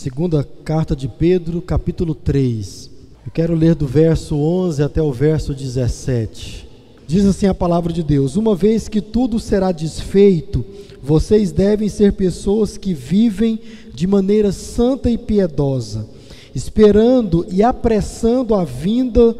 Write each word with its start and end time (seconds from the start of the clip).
Segunda 0.00 0.42
carta 0.64 0.96
de 0.96 1.06
Pedro, 1.06 1.60
capítulo 1.60 2.14
3. 2.14 2.90
Eu 3.26 3.30
quero 3.30 3.54
ler 3.54 3.74
do 3.74 3.86
verso 3.86 4.34
11 4.34 4.82
até 4.82 5.02
o 5.02 5.12
verso 5.12 5.52
17. 5.52 6.66
Diz 7.06 7.26
assim 7.26 7.46
a 7.46 7.52
palavra 7.52 7.92
de 7.92 8.02
Deus: 8.02 8.34
Uma 8.34 8.56
vez 8.56 8.88
que 8.88 9.02
tudo 9.02 9.38
será 9.38 9.70
desfeito, 9.72 10.64
vocês 11.02 11.52
devem 11.52 11.90
ser 11.90 12.14
pessoas 12.14 12.78
que 12.78 12.94
vivem 12.94 13.60
de 13.92 14.06
maneira 14.06 14.52
santa 14.52 15.10
e 15.10 15.18
piedosa, 15.18 16.08
esperando 16.54 17.44
e 17.50 17.62
apressando 17.62 18.54
a 18.54 18.64
vinda 18.64 19.36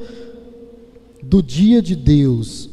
do 1.22 1.42
dia 1.42 1.80
de 1.80 1.96
Deus. 1.96 2.68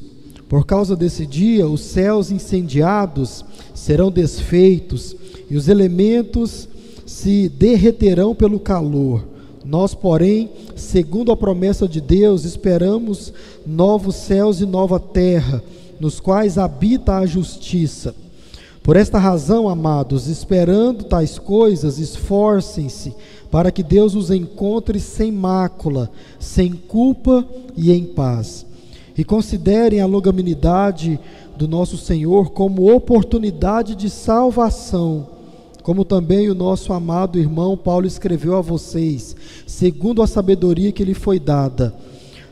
Por 0.49 0.65
causa 0.65 0.93
desse 0.93 1.25
dia, 1.25 1.65
os 1.65 1.79
céus 1.79 2.31
incendiados 2.31 3.45
serão 3.73 4.11
desfeitos 4.11 5.15
e 5.49 5.55
os 5.55 5.69
elementos 5.69 6.67
se 7.07 7.47
derreterão 7.47 8.35
pelo 8.35 8.59
calor. 8.59 9.25
Nós, 9.65 9.95
porém, 9.95 10.49
segundo 10.75 11.31
a 11.31 11.37
promessa 11.37 11.87
de 11.87 12.01
Deus, 12.01 12.43
esperamos 12.43 13.33
novos 13.65 14.15
céus 14.15 14.59
e 14.59 14.65
nova 14.65 14.99
terra, 14.99 15.63
nos 15.99 16.19
quais 16.19 16.57
habita 16.57 17.17
a 17.17 17.25
justiça. 17.25 18.13
Por 18.83 18.95
esta 18.95 19.17
razão, 19.17 19.67
amados, 19.67 20.27
esperando 20.27 21.05
tais 21.05 21.39
coisas, 21.39 21.97
esforcem-se 21.97 23.13
para 23.49 23.71
que 23.71 23.83
Deus 23.83 24.13
os 24.13 24.29
encontre 24.29 24.99
sem 24.99 25.31
mácula, 25.31 26.11
sem 26.39 26.71
culpa 26.73 27.45
e 27.75 27.91
em 27.91 28.03
paz. 28.03 28.65
E 29.17 29.23
considerem 29.23 30.01
a 30.01 30.05
longanimidade 30.05 31.19
do 31.57 31.67
nosso 31.67 31.97
Senhor 31.97 32.51
como 32.51 32.93
oportunidade 32.93 33.95
de 33.95 34.09
salvação, 34.09 35.36
como 35.87 36.03
também 36.03 36.49
o 36.49 36.53
nosso 36.53 36.91
amado 36.91 37.39
irmão 37.39 37.77
Paulo 37.77 38.05
escreveu 38.05 38.57
a 38.57 38.61
vocês, 38.61 39.33
segundo 39.65 40.21
a 40.21 40.27
sabedoria 40.27 40.91
que 40.91 41.01
lhe 41.01 41.13
foi 41.13 41.39
dada, 41.39 41.95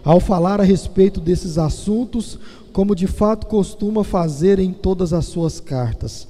ao 0.05 0.22
falar 0.22 0.61
a 0.61 0.64
respeito 0.64 1.19
desses 1.19 1.58
assuntos, 1.58 2.39
como 2.72 2.95
de 2.95 3.08
fato 3.08 3.47
costuma 3.47 4.05
fazer 4.05 4.58
em 4.58 4.72
todas 4.72 5.11
as 5.11 5.25
suas 5.25 5.59
cartas. 5.59 6.30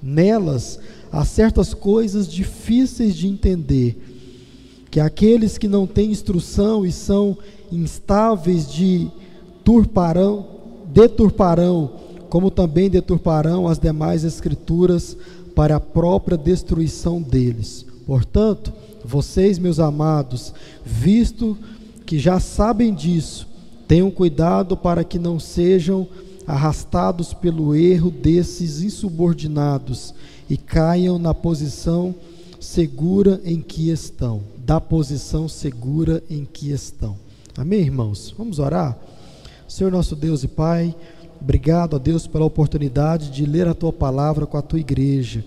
Nelas 0.00 0.78
há 1.10 1.24
certas 1.24 1.74
coisas 1.74 2.28
difíceis 2.28 3.16
de 3.16 3.26
entender, 3.26 3.98
que 4.92 5.00
aqueles 5.00 5.58
que 5.58 5.66
não 5.66 5.88
têm 5.88 6.12
instrução 6.12 6.86
e 6.86 6.92
são 6.92 7.36
instáveis 7.72 8.72
de 8.72 9.10
turparão, 9.64 10.46
deturparão, 10.86 11.90
como 12.28 12.48
também 12.48 12.88
deturparão 12.88 13.66
as 13.66 13.76
demais 13.76 14.22
escrituras 14.22 15.16
para 15.54 15.76
a 15.76 15.80
própria 15.80 16.36
destruição 16.36 17.20
deles. 17.20 17.84
Portanto, 18.06 18.72
vocês, 19.04 19.58
meus 19.58 19.78
amados, 19.78 20.52
visto 20.84 21.56
que 22.04 22.18
já 22.18 22.38
sabem 22.38 22.94
disso, 22.94 23.46
Tenham 23.86 24.10
cuidado 24.10 24.76
para 24.76 25.04
que 25.04 25.18
não 25.18 25.38
sejam 25.38 26.08
arrastados 26.46 27.34
pelo 27.34 27.74
erro 27.74 28.10
desses 28.10 28.82
insubordinados 28.82 30.14
e 30.48 30.56
caiam 30.56 31.18
na 31.18 31.34
posição 31.34 32.14
segura 32.58 33.40
em 33.44 33.60
que 33.60 33.90
estão. 33.90 34.42
Da 34.58 34.80
posição 34.80 35.48
segura 35.48 36.22
em 36.30 36.46
que 36.50 36.70
estão. 36.70 37.16
Amém, 37.56 37.80
irmãos? 37.80 38.34
Vamos 38.36 38.58
orar? 38.58 38.98
Senhor 39.68 39.90
nosso 39.90 40.16
Deus 40.16 40.42
e 40.42 40.48
Pai, 40.48 40.94
obrigado 41.44 41.94
a 41.94 41.98
Deus 41.98 42.26
pela 42.26 42.44
oportunidade 42.44 43.30
de 43.30 43.46
ler 43.46 43.68
a 43.68 43.74
tua 43.74 43.92
palavra 43.92 44.46
com 44.46 44.56
a 44.56 44.62
tua 44.62 44.80
igreja. 44.80 45.44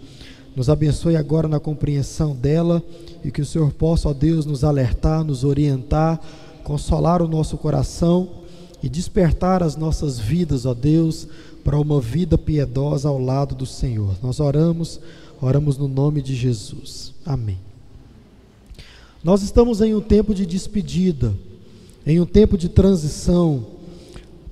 Nos 0.55 0.69
abençoe 0.69 1.17
agora 1.17 1.47
na 1.47 1.59
compreensão 1.59 2.35
dela 2.35 2.81
e 3.25 3.31
que 3.31 3.41
o 3.41 3.45
Senhor 3.45 3.71
possa, 3.73 4.07
ó 4.07 4.13
Deus, 4.13 4.45
nos 4.45 4.63
alertar, 4.63 5.23
nos 5.23 5.43
orientar 5.43 6.19
consolar 6.67 7.21
o 7.21 7.29
nosso 7.29 7.57
coração 7.57 8.27
e 8.83 8.89
despertar 8.89 9.63
as 9.63 9.77
nossas 9.77 10.19
vidas, 10.19 10.65
ó 10.65 10.73
Deus, 10.73 11.25
para 11.63 11.79
uma 11.79 12.01
vida 12.01 12.37
piedosa 12.37 13.07
ao 13.07 13.17
lado 13.17 13.55
do 13.55 13.65
Senhor. 13.65 14.17
Nós 14.21 14.41
oramos, 14.41 14.99
oramos 15.41 15.77
no 15.77 15.87
nome 15.87 16.21
de 16.21 16.35
Jesus. 16.35 17.13
Amém. 17.25 17.57
Nós 19.23 19.41
estamos 19.43 19.79
em 19.79 19.95
um 19.95 20.01
tempo 20.01 20.35
de 20.35 20.45
despedida, 20.45 21.33
em 22.05 22.19
um 22.19 22.25
tempo 22.25 22.57
de 22.57 22.67
transição 22.67 23.76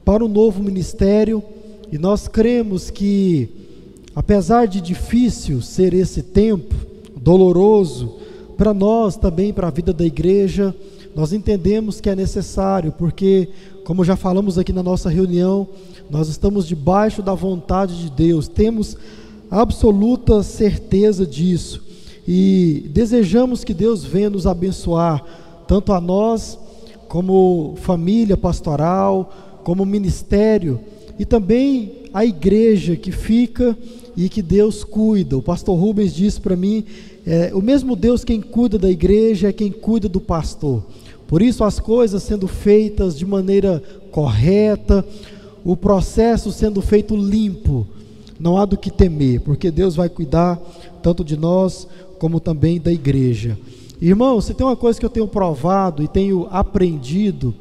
para 0.05 0.23
o 0.23 0.29
novo 0.29 0.61
ministério 0.63 1.43
e 1.91 1.97
nós 1.97 2.27
cremos 2.27 2.91
que, 2.91 3.49
apesar 4.15 4.67
de 4.67 4.79
difícil 4.79 5.61
ser 5.61 5.93
esse 5.95 6.21
tempo, 6.21 6.75
doloroso, 7.17 8.13
para 8.55 8.73
nós 8.73 9.17
também, 9.17 9.51
para 9.51 9.67
a 9.67 9.71
vida 9.71 9.91
da 9.91 10.05
igreja, 10.05 10.73
nós 11.15 11.33
entendemos 11.33 11.99
que 11.99 12.09
é 12.09 12.15
necessário, 12.15 12.91
porque, 12.91 13.49
como 13.83 14.05
já 14.05 14.15
falamos 14.15 14.59
aqui 14.59 14.71
na 14.71 14.83
nossa 14.83 15.09
reunião, 15.09 15.67
nós 16.09 16.27
estamos 16.27 16.67
debaixo 16.67 17.23
da 17.23 17.33
vontade 17.33 17.97
de 17.97 18.11
Deus, 18.11 18.47
temos 18.47 18.95
absoluta 19.49 20.43
certeza 20.43 21.25
disso 21.25 21.83
e 22.27 22.89
desejamos 22.93 23.63
que 23.63 23.73
Deus 23.73 24.03
venha 24.03 24.29
nos 24.29 24.45
abençoar, 24.45 25.23
tanto 25.67 25.93
a 25.93 26.01
nós, 26.01 26.59
como 27.07 27.75
família 27.77 28.35
pastoral, 28.35 29.31
como 29.65 29.83
ministério 29.83 30.79
e 31.17 31.25
também 31.25 32.03
a 32.13 32.23
igreja 32.23 32.95
que 32.95 33.11
fica 33.11 33.75
e 34.15 34.29
que 34.29 34.41
Deus 34.41 34.83
cuida. 34.83 35.35
O 35.35 35.41
pastor 35.41 35.77
Rubens 35.77 36.13
disse 36.13 36.39
para 36.39 36.55
mim: 36.55 36.85
é, 37.25 37.51
o 37.53 37.61
mesmo 37.61 37.95
Deus 37.95 38.23
quem 38.23 38.39
cuida 38.39 38.77
da 38.77 38.89
igreja 38.89 39.49
é 39.49 39.53
quem 39.53 39.71
cuida 39.71 40.07
do 40.07 40.21
pastor. 40.21 40.83
Por 41.27 41.41
isso, 41.41 41.63
as 41.63 41.79
coisas 41.79 42.21
sendo 42.21 42.47
feitas 42.47 43.17
de 43.17 43.25
maneira 43.25 43.81
correta, 44.11 45.03
o 45.63 45.75
processo 45.75 46.51
sendo 46.51 46.79
feito 46.79 47.15
limpo, 47.17 47.87
não 48.39 48.57
há 48.57 48.65
do 48.65 48.77
que 48.77 48.91
temer, 48.91 49.41
porque 49.41 49.71
Deus 49.71 49.95
vai 49.95 50.07
cuidar 50.07 50.61
tanto 51.01 51.23
de 51.23 51.35
nós 51.35 51.87
como 52.19 52.39
também 52.39 52.79
da 52.79 52.93
igreja. 52.93 53.57
Irmão, 53.99 54.39
se 54.39 54.53
tem 54.53 54.63
uma 54.63 54.75
coisa 54.75 54.99
que 54.99 55.05
eu 55.05 55.09
tenho 55.09 55.27
provado 55.27 56.03
e 56.03 56.07
tenho 56.07 56.47
aprendido, 56.51 57.55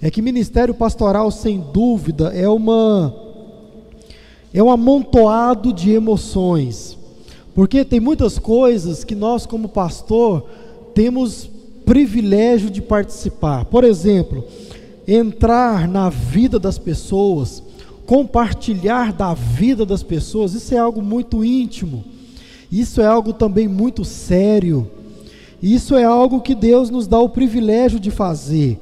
é 0.00 0.10
que 0.10 0.22
ministério 0.22 0.74
pastoral, 0.74 1.30
sem 1.30 1.60
dúvida, 1.72 2.32
é 2.34 2.48
uma 2.48 3.14
é 4.52 4.62
um 4.62 4.70
amontoado 4.70 5.72
de 5.72 5.90
emoções. 5.90 6.96
Porque 7.54 7.84
tem 7.84 8.00
muitas 8.00 8.38
coisas 8.38 9.04
que 9.04 9.14
nós 9.14 9.44
como 9.44 9.68
pastor 9.68 10.44
temos 10.94 11.50
privilégio 11.84 12.70
de 12.70 12.80
participar. 12.80 13.64
Por 13.64 13.82
exemplo, 13.82 14.44
entrar 15.06 15.88
na 15.88 16.08
vida 16.08 16.58
das 16.58 16.78
pessoas, 16.78 17.62
compartilhar 18.06 19.12
da 19.12 19.34
vida 19.34 19.84
das 19.84 20.02
pessoas, 20.02 20.54
isso 20.54 20.74
é 20.74 20.78
algo 20.78 21.02
muito 21.02 21.44
íntimo. 21.44 22.04
Isso 22.70 23.00
é 23.00 23.06
algo 23.06 23.32
também 23.32 23.66
muito 23.66 24.04
sério. 24.04 24.88
Isso 25.62 25.96
é 25.96 26.04
algo 26.04 26.40
que 26.40 26.54
Deus 26.54 26.90
nos 26.90 27.06
dá 27.06 27.18
o 27.18 27.28
privilégio 27.28 27.98
de 27.98 28.10
fazer. 28.10 28.78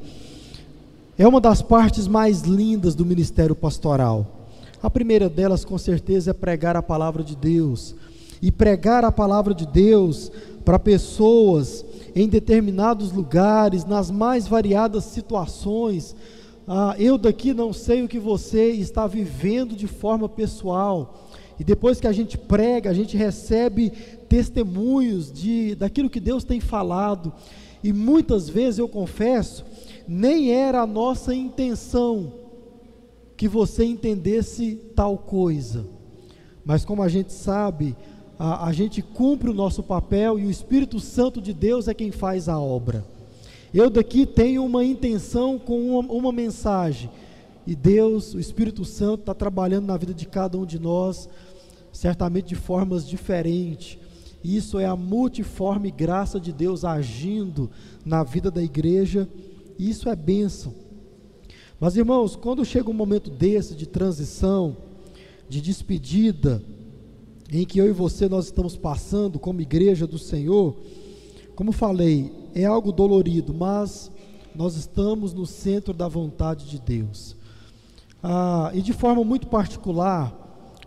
É 1.19 1.27
uma 1.27 1.41
das 1.41 1.63
partes 1.63 2.07
mais 2.07 2.43
lindas 2.43 2.95
do 2.95 3.07
ministério 3.07 3.55
pastoral. 3.55 4.49
A 4.83 4.91
primeira 4.91 5.31
delas, 5.31 5.65
com 5.65 5.79
certeza, 5.79 6.31
é 6.31 6.35
pregar 6.35 6.77
a 6.77 6.83
palavra 6.83 7.25
de 7.25 7.35
Deus. 7.35 7.95
E 8.43 8.53
pregar 8.53 9.03
a 9.03 9.11
palavra 9.11 9.55
de 9.55 9.67
Deus 9.67 10.31
para 10.63 10.79
pessoas 10.79 11.83
em 12.15 12.29
determinados 12.29 13.13
lugares, 13.13 13.87
nas 13.87 14.11
mais 14.11 14.47
variadas 14.47 15.05
situações. 15.05 16.15
Ah, 16.69 16.95
eu 16.99 17.17
daqui 17.17 17.55
não 17.55 17.73
sei 17.73 18.03
o 18.03 18.09
que 18.09 18.19
você 18.19 18.73
está 18.73 19.07
vivendo 19.07 19.75
de 19.75 19.87
forma 19.87 20.29
pessoal. 20.29 21.25
E 21.59 21.65
depois 21.65 21.99
que 21.99 22.07
a 22.07 22.13
gente 22.13 22.37
prega, 22.37 22.91
a 22.91 22.95
gente 22.95 23.17
recebe 23.17 23.91
testemunhos 24.29 25.33
de 25.33 25.75
daquilo 25.77 26.11
que 26.11 26.21
Deus 26.21 26.45
tem 26.45 26.61
falado. 26.61 27.33
E 27.83 27.91
muitas 27.93 28.49
vezes 28.49 28.79
eu 28.79 28.89
confesso, 28.89 29.65
nem 30.07 30.53
era 30.53 30.83
a 30.83 30.87
nossa 30.87 31.35
intenção 31.35 32.33
que 33.37 33.49
você 33.49 33.85
entendesse 33.85 34.77
tal 34.95 35.19
coisa. 35.19 35.87
Mas 36.65 36.85
como 36.85 37.03
a 37.03 37.09
gente 37.09 37.33
sabe, 37.33 37.95
a, 38.39 38.67
a 38.67 38.73
gente 38.73 39.03
cumpre 39.03 39.51
o 39.51 39.55
nosso 39.55 39.83
papel 39.83 40.39
e 40.39 40.47
o 40.47 40.51
Espírito 40.51 40.99
Santo 40.99 41.41
de 41.41 41.53
Deus 41.53 41.89
é 41.89 41.95
quem 41.95 42.11
faz 42.11 42.49
a 42.49 42.59
obra. 42.59 43.05
Eu 43.75 43.91
daqui 43.91 44.25
tenho 44.25 44.65
uma 44.65 44.85
intenção 44.85 45.59
com 45.59 45.99
uma, 45.99 46.13
uma 46.13 46.33
mensagem, 46.33 47.11
e 47.67 47.75
Deus, 47.75 48.33
o 48.33 48.39
Espírito 48.39 48.85
Santo, 48.85 49.21
está 49.21 49.35
trabalhando 49.35 49.87
na 49.87 49.97
vida 49.97 50.15
de 50.15 50.25
cada 50.25 50.57
um 50.57 50.65
de 50.65 50.79
nós, 50.79 51.29
certamente 51.93 52.47
de 52.47 52.55
formas 52.55 53.07
diferentes. 53.07 53.99
Isso 54.43 54.79
é 54.79 54.87
a 54.87 54.95
multiforme 54.95 55.91
graça 55.91 56.39
de 56.39 56.53
Deus 56.53 56.85
agindo 56.85 57.69
na 58.05 58.23
vida 58.23 58.51
da 58.51 58.63
igreja, 58.63 59.29
isso 59.79 60.09
é 60.09 60.17
bênção. 60.17 60.75
Mas 61.79 61.97
irmãos, 61.97 62.35
quando 62.37 62.65
chega 62.65 62.91
um 62.91 62.95
momento 62.95 63.31
desse 63.31 63.75
de 63.75 63.87
transição, 63.87 64.77
de 65.49 65.61
despedida, 65.61 66.63
em 67.53 67.65
que 67.65 67.79
eu 67.79 67.87
e 67.87 67.93
você 67.93 68.29
nós 68.29 68.47
estamos 68.47 68.77
passando 68.77 69.39
como 69.39 69.61
igreja 69.61 70.07
do 70.07 70.19
Senhor, 70.19 70.77
como 71.55 71.73
falei, 71.73 72.33
é 72.55 72.65
algo 72.65 72.93
dolorido, 72.93 73.55
mas 73.55 74.11
nós 74.55 74.75
estamos 74.77 75.33
no 75.33 75.47
centro 75.47 75.93
da 75.93 76.09
vontade 76.09 76.67
de 76.67 76.79
Deus. 76.79 77.37
Ah, 78.23 78.71
e 78.75 78.81
de 78.81 78.93
forma 78.93 79.23
muito 79.23 79.47
particular, 79.47 80.35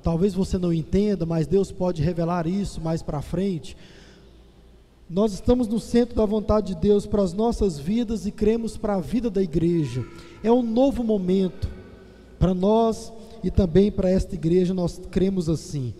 talvez 0.03 0.33
você 0.33 0.57
não 0.57 0.73
entenda, 0.73 1.25
mas 1.25 1.47
Deus 1.47 1.71
pode 1.71 2.01
revelar 2.01 2.47
isso 2.47 2.81
mais 2.81 3.01
para 3.01 3.21
frente. 3.21 3.77
Nós 5.09 5.33
estamos 5.33 5.67
no 5.67 5.79
centro 5.79 6.15
da 6.15 6.23
vontade 6.23 6.75
de 6.75 6.81
Deus 6.81 7.07
para 7.07 7.23
as 7.23 7.33
nossas 7.33 7.79
vidas 7.79 8.27
e 8.27 8.31
cremos 8.31 8.77
para 8.77 8.93
a 8.93 9.01
vida 9.01 9.27
da 9.27 9.41
igreja. 9.41 10.05
É 10.43 10.51
um 10.51 10.61
novo 10.61 11.03
momento 11.03 11.67
para 12.37 12.53
nós 12.53 13.11
e 13.43 13.49
também 13.49 13.91
para 13.91 14.07
esta 14.07 14.35
igreja, 14.35 14.71
nós 14.71 15.01
cremos 15.09 15.49
assim. 15.49 15.95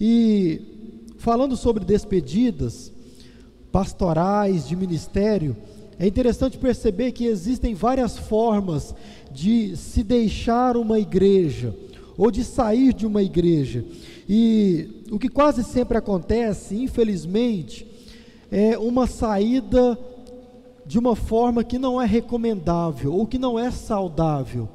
E 0.00 0.60
falando 1.18 1.56
sobre 1.56 1.84
despedidas 1.84 2.90
pastorais, 3.70 4.66
de 4.66 4.74
ministério, 4.74 5.56
é 5.96 6.08
interessante 6.08 6.58
perceber 6.58 7.12
que 7.12 7.26
existem 7.26 7.74
várias 7.76 8.18
formas 8.18 8.92
de 9.30 9.76
se 9.76 10.02
deixar 10.02 10.76
uma 10.76 10.98
igreja 10.98 11.72
ou 12.16 12.28
de 12.28 12.42
sair 12.42 12.92
de 12.92 13.06
uma 13.06 13.22
igreja. 13.22 13.84
E 14.28 15.04
o 15.12 15.18
que 15.18 15.28
quase 15.28 15.62
sempre 15.62 15.96
acontece, 15.96 16.74
infelizmente, 16.74 17.86
é 18.50 18.78
uma 18.78 19.06
saída 19.06 19.98
de 20.86 20.98
uma 20.98 21.14
forma 21.14 21.62
que 21.62 21.78
não 21.78 22.00
é 22.00 22.06
recomendável 22.06 23.12
ou 23.12 23.26
que 23.26 23.38
não 23.38 23.58
é 23.58 23.70
saudável. 23.70 24.68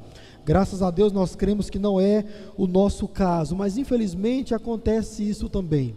Graças 0.46 0.81
a 0.84 0.92
Deus 0.92 1.12
nós 1.12 1.36
cremos 1.36 1.70
que 1.70 1.80
não 1.80 2.00
é 2.00 2.24
o 2.56 2.68
nosso 2.68 3.08
caso, 3.08 3.56
mas 3.56 3.78
infelizmente 3.78 4.54
acontece 4.54 5.28
isso 5.28 5.50
também. 5.50 5.96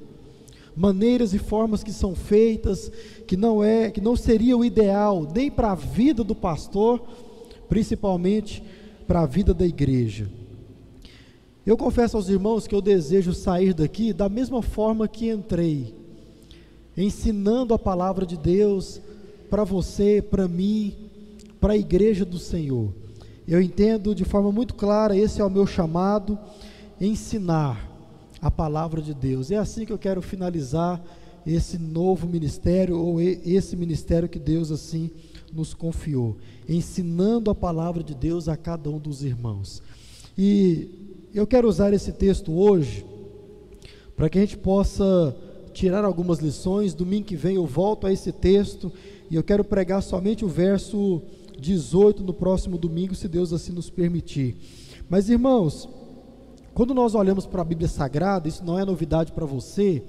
Maneiras 0.75 1.35
e 1.35 1.39
formas 1.39 1.83
que 1.83 1.93
são 1.93 2.15
feitas 2.15 2.91
que 3.27 3.37
não 3.37 3.63
é, 3.63 3.91
que 3.91 4.01
não 4.01 4.15
seria 4.17 4.57
o 4.57 4.65
ideal 4.65 5.27
nem 5.35 5.51
para 5.51 5.73
a 5.73 5.75
vida 5.75 6.23
do 6.23 6.35
pastor, 6.35 7.03
principalmente 7.69 8.63
para 9.07 9.21
a 9.21 9.27
vida 9.27 9.53
da 9.53 9.67
igreja. 9.67 10.31
Eu 11.67 11.77
confesso 11.77 12.17
aos 12.17 12.29
irmãos 12.29 12.67
que 12.67 12.75
eu 12.75 12.81
desejo 12.81 13.35
sair 13.35 13.75
daqui 13.75 14.13
da 14.13 14.29
mesma 14.29 14.63
forma 14.63 15.09
que 15.09 15.29
entrei 15.29 16.06
ensinando 16.97 17.75
a 17.75 17.79
palavra 17.79 18.25
de 18.25 18.37
Deus 18.37 19.01
para 19.51 19.65
você, 19.65 20.23
para 20.23 20.49
mim, 20.49 20.95
para 21.61 21.75
a 21.75 21.77
igreja 21.77 22.25
do 22.25 22.39
Senhor. 22.39 22.93
Eu 23.47 23.61
entendo 23.61 24.15
de 24.15 24.25
forma 24.25 24.51
muito 24.51 24.75
clara, 24.75 25.17
esse 25.17 25.41
é 25.41 25.45
o 25.45 25.51
meu 25.51 25.67
chamado, 25.67 26.39
ensinar 27.01 27.91
a 28.41 28.51
palavra 28.51 29.01
de 29.01 29.15
Deus. 29.15 29.51
É 29.51 29.57
assim 29.57 29.85
que 29.85 29.93
eu 29.93 29.99
quero 29.99 30.21
finalizar 30.21 31.03
esse 31.47 31.79
novo 31.79 32.27
ministério 32.27 32.99
ou 32.99 33.21
esse 33.21 33.77
ministério 33.77 34.29
que 34.29 34.39
Deus 34.39 34.73
assim 34.73 35.11
nos 35.53 35.73
confiou, 35.73 36.37
ensinando 36.69 37.51
a 37.51 37.55
palavra 37.55 38.03
de 38.03 38.15
Deus 38.15 38.49
a 38.49 38.57
cada 38.57 38.91
um 38.91 38.99
dos 38.99 39.23
irmãos. 39.23 39.81
E 40.37 41.29
eu 41.33 41.47
quero 41.47 41.69
usar 41.69 41.93
esse 41.93 42.13
texto 42.13 42.53
hoje 42.53 43.07
para 44.17 44.29
que 44.29 44.39
a 44.39 44.41
gente 44.41 44.57
possa 44.57 45.37
tirar 45.77 46.07
algumas 46.07 46.39
lições. 46.39 46.95
Domingo 46.95 47.27
que 47.27 47.37
vem 47.37 47.57
eu 47.57 47.67
volto 47.67 48.07
a 48.07 48.13
esse 48.13 48.33
texto 48.33 48.91
e 49.31 49.35
eu 49.35 49.45
quero 49.45 49.63
pregar 49.63 50.03
somente 50.03 50.45
o 50.45 50.49
verso 50.49 51.23
18 51.59 52.25
no 52.25 52.33
próximo 52.33 52.79
domingo, 52.79 53.15
se 53.15 53.29
Deus 53.29 53.53
assim 53.53 53.73
nos 53.73 53.91
permitir. 53.91 54.57
Mas 55.09 55.29
irmãos, 55.29 55.87
quando 56.73 56.95
nós 56.95 57.15
olhamos 57.15 57.45
para 57.47 57.61
a 57.61 57.65
Bíblia 57.65 57.89
Sagrada, 57.89 58.49
isso 58.49 58.65
não 58.65 58.79
é 58.79 58.85
novidade 58.85 59.33
para 59.33 59.45
você, 59.45 60.03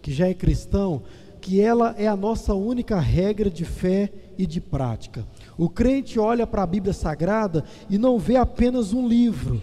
que 0.00 0.10
já 0.10 0.26
é 0.26 0.34
cristão, 0.34 1.02
que 1.38 1.60
ela 1.60 1.94
é 1.98 2.06
a 2.06 2.16
nossa 2.16 2.54
única 2.54 2.98
regra 2.98 3.50
de 3.50 3.64
fé 3.64 4.10
e 4.38 4.46
de 4.46 4.60
prática. 4.60 5.26
O 5.58 5.68
crente 5.68 6.18
olha 6.18 6.46
para 6.46 6.62
a 6.62 6.66
Bíblia 6.66 6.94
Sagrada 6.94 7.62
e 7.90 7.98
não 7.98 8.18
vê 8.18 8.36
apenas 8.36 8.94
um 8.94 9.06
livro, 9.06 9.60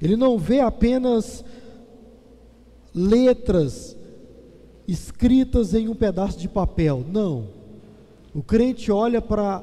ele 0.00 0.16
não 0.16 0.38
vê 0.38 0.60
apenas 0.60 1.42
letras, 2.94 3.96
escritas 4.86 5.74
em 5.74 5.88
um 5.88 5.94
pedaço 5.94 6.38
de 6.38 6.48
papel. 6.48 7.04
Não. 7.10 7.46
O 8.34 8.42
crente 8.42 8.90
olha 8.90 9.20
para 9.20 9.62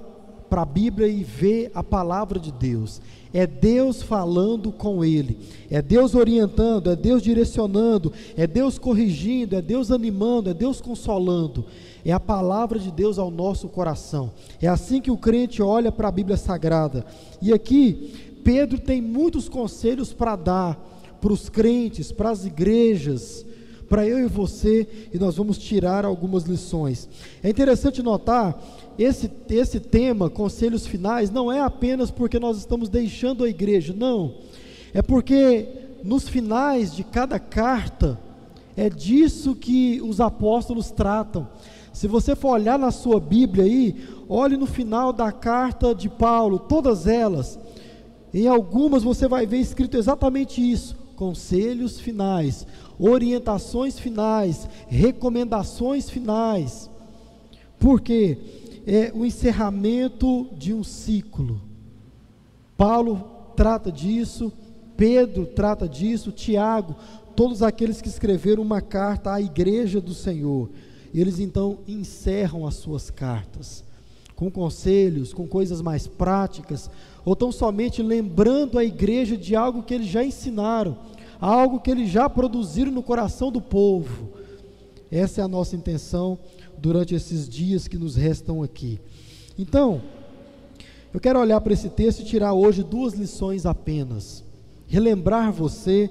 a 0.52 0.66
Bíblia 0.66 1.08
e 1.08 1.24
vê 1.24 1.72
a 1.74 1.84
palavra 1.84 2.40
de 2.40 2.52
Deus. 2.52 3.02
É 3.32 3.46
Deus 3.46 4.02
falando 4.02 4.72
com 4.72 5.06
ele, 5.06 5.38
é 5.70 5.84
Deus 5.84 6.16
orientando, 6.16 6.90
é 6.90 6.96
Deus 6.96 7.22
direcionando, 7.22 8.12
é 8.36 8.48
Deus 8.48 8.80
corrigindo, 8.80 9.56
é 9.56 9.62
Deus 9.62 9.92
animando, 9.92 10.50
é 10.50 10.54
Deus 10.54 10.82
consolando. 10.82 11.66
É 12.04 12.12
a 12.12 12.20
palavra 12.20 12.80
de 12.80 12.90
Deus 12.90 13.20
ao 13.20 13.30
nosso 13.30 13.68
coração. 13.68 14.32
É 14.60 14.68
assim 14.68 15.00
que 15.00 15.12
o 15.12 15.18
crente 15.18 15.62
olha 15.62 15.92
para 15.92 16.08
a 16.08 16.12
Bíblia 16.12 16.38
Sagrada. 16.38 17.06
E 17.40 17.54
aqui, 17.54 18.40
Pedro 18.44 18.80
tem 18.80 19.00
muitos 19.00 19.48
conselhos 19.48 20.12
para 20.12 20.36
dar 20.36 20.90
para 21.20 21.34
os 21.34 21.50
crentes, 21.50 22.12
para 22.12 22.30
as 22.30 22.46
igrejas, 22.46 23.46
para 23.90 24.08
eu 24.08 24.20
e 24.20 24.28
você, 24.28 24.88
e 25.12 25.18
nós 25.18 25.36
vamos 25.36 25.58
tirar 25.58 26.06
algumas 26.06 26.44
lições. 26.44 27.10
É 27.42 27.50
interessante 27.50 28.04
notar, 28.04 28.62
esse, 28.98 29.32
esse 29.50 29.80
tema, 29.80 30.30
conselhos 30.30 30.86
finais, 30.86 31.32
não 31.32 31.52
é 31.52 31.60
apenas 31.60 32.12
porque 32.12 32.40
nós 32.40 32.58
estamos 32.58 32.88
deixando 32.88 33.44
a 33.44 33.50
igreja, 33.50 33.94
não. 33.98 34.36
É 34.94 35.02
porque 35.02 35.68
nos 36.04 36.30
finais 36.30 36.96
de 36.96 37.04
cada 37.04 37.40
carta, 37.40 38.20
é 38.78 38.90
disso 38.90 39.56
que 39.56 40.02
os 40.02 40.22
apóstolos 40.22 40.92
tratam. 40.92 41.48
Se 41.92 42.08
você 42.08 42.36
for 42.36 42.52
olhar 42.52 42.80
na 42.80 42.92
sua 42.92 43.20
Bíblia 43.20 43.66
aí, 43.66 43.96
olhe 44.30 44.56
no 44.56 44.66
final 44.66 45.12
da 45.12 45.32
carta 45.32 45.94
de 45.94 46.08
Paulo, 46.08 46.60
todas 46.60 47.08
elas. 47.08 47.60
Em 48.34 48.48
algumas 48.48 49.04
você 49.04 49.28
vai 49.28 49.46
ver 49.46 49.58
escrito 49.58 49.98
exatamente 49.98 50.62
isso: 50.62 50.96
conselhos 51.20 52.00
finais 52.00 52.66
orientações 53.00 54.00
finais, 54.00 54.68
recomendações 54.88 56.10
finais. 56.10 56.90
Porque 57.78 58.38
é 58.88 59.12
o 59.14 59.26
encerramento 59.26 60.50
de 60.58 60.74
um 60.74 60.84
ciclo. 60.84 61.62
Paulo 62.78 63.52
trata 63.56 63.92
disso, 63.92 64.52
Pedro 64.96 65.46
trata 65.46 65.88
disso, 65.88 66.32
Tiago, 66.32 66.96
todos 67.36 67.62
aqueles 67.62 68.02
que 68.02 68.10
escreveram 68.10 68.64
uma 68.64 68.82
carta 68.82 69.34
à 69.34 69.42
igreja 69.42 70.02
do 70.02 70.14
Senhor. 70.14 70.70
Eles 71.14 71.40
então 71.40 71.80
encerram 71.88 72.66
as 72.66 72.76
suas 72.76 73.10
cartas 73.10 73.84
com 74.40 74.50
conselhos, 74.50 75.34
com 75.34 75.46
coisas 75.46 75.82
mais 75.82 76.08
práticas, 76.08 76.90
ou 77.26 77.36
tão 77.36 77.52
somente 77.52 78.02
lembrando 78.02 78.80
a 78.80 78.86
igreja 78.86 79.36
de 79.36 79.54
algo 79.54 79.84
que 79.84 79.94
eles 79.94 80.08
já 80.08 80.24
ensinaram, 80.24 80.98
algo 81.42 81.82
que 81.82 81.92
eles 81.92 82.10
já 82.10 82.30
produziram 82.30 82.90
no 82.90 83.04
coração 83.04 83.52
do 83.52 83.60
povo. 83.60 84.30
Essa 85.12 85.42
é 85.42 85.44
a 85.44 85.48
nossa 85.48 85.76
intenção 85.76 86.40
durante 86.78 87.14
esses 87.14 87.50
dias 87.50 87.86
que 87.86 87.98
nos 87.98 88.16
restam 88.16 88.64
aqui. 88.64 88.98
Então, 89.58 90.02
eu 91.14 91.20
quero 91.20 91.38
olhar 91.38 91.60
para 91.60 91.74
esse 91.74 91.90
texto 91.90 92.22
e 92.22 92.26
tirar 92.26 92.54
hoje 92.54 92.82
duas 92.82 93.16
lições 93.16 93.66
apenas. 93.66 94.42
Relembrar 94.88 95.52
você 95.52 96.10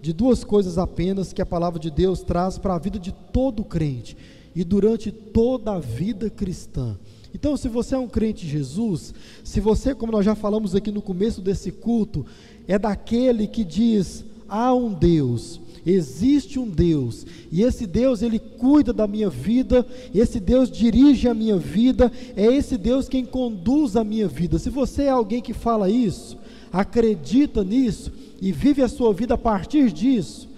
de 0.00 0.14
duas 0.14 0.44
coisas 0.44 0.78
apenas 0.78 1.34
que 1.34 1.42
a 1.42 1.46
palavra 1.46 1.78
de 1.78 1.90
Deus 1.90 2.22
traz 2.22 2.56
para 2.56 2.74
a 2.74 2.78
vida 2.78 2.98
de 2.98 3.12
todo 3.12 3.62
crente 3.62 4.16
e 4.56 4.64
durante 4.64 5.12
toda 5.12 5.72
a 5.72 5.78
vida 5.78 6.30
cristã. 6.30 6.96
Então, 7.34 7.56
se 7.56 7.68
você 7.68 7.94
é 7.94 7.98
um 7.98 8.08
crente 8.08 8.44
de 8.44 8.52
Jesus, 8.52 9.14
se 9.44 9.60
você, 9.60 9.94
como 9.94 10.12
nós 10.12 10.24
já 10.24 10.34
falamos 10.34 10.74
aqui 10.74 10.90
no 10.90 11.02
começo 11.02 11.40
desse 11.40 11.70
culto, 11.70 12.26
é 12.66 12.78
daquele 12.78 13.46
que 13.46 13.64
diz: 13.64 14.24
há 14.48 14.74
um 14.74 14.92
Deus, 14.92 15.60
existe 15.86 16.58
um 16.58 16.68
Deus, 16.68 17.24
e 17.50 17.62
esse 17.62 17.86
Deus 17.86 18.20
ele 18.22 18.38
cuida 18.38 18.92
da 18.92 19.06
minha 19.06 19.30
vida, 19.30 19.86
esse 20.14 20.40
Deus 20.40 20.70
dirige 20.70 21.28
a 21.28 21.34
minha 21.34 21.56
vida, 21.56 22.10
é 22.36 22.46
esse 22.46 22.76
Deus 22.76 23.08
quem 23.08 23.24
conduz 23.24 23.96
a 23.96 24.04
minha 24.04 24.26
vida. 24.26 24.58
Se 24.58 24.68
você 24.68 25.04
é 25.04 25.10
alguém 25.10 25.40
que 25.40 25.54
fala 25.54 25.88
isso, 25.88 26.36
acredita 26.72 27.62
nisso 27.62 28.12
e 28.40 28.50
vive 28.52 28.82
a 28.82 28.88
sua 28.88 29.12
vida 29.12 29.34
a 29.34 29.38
partir 29.38 29.92
disso, 29.92 30.48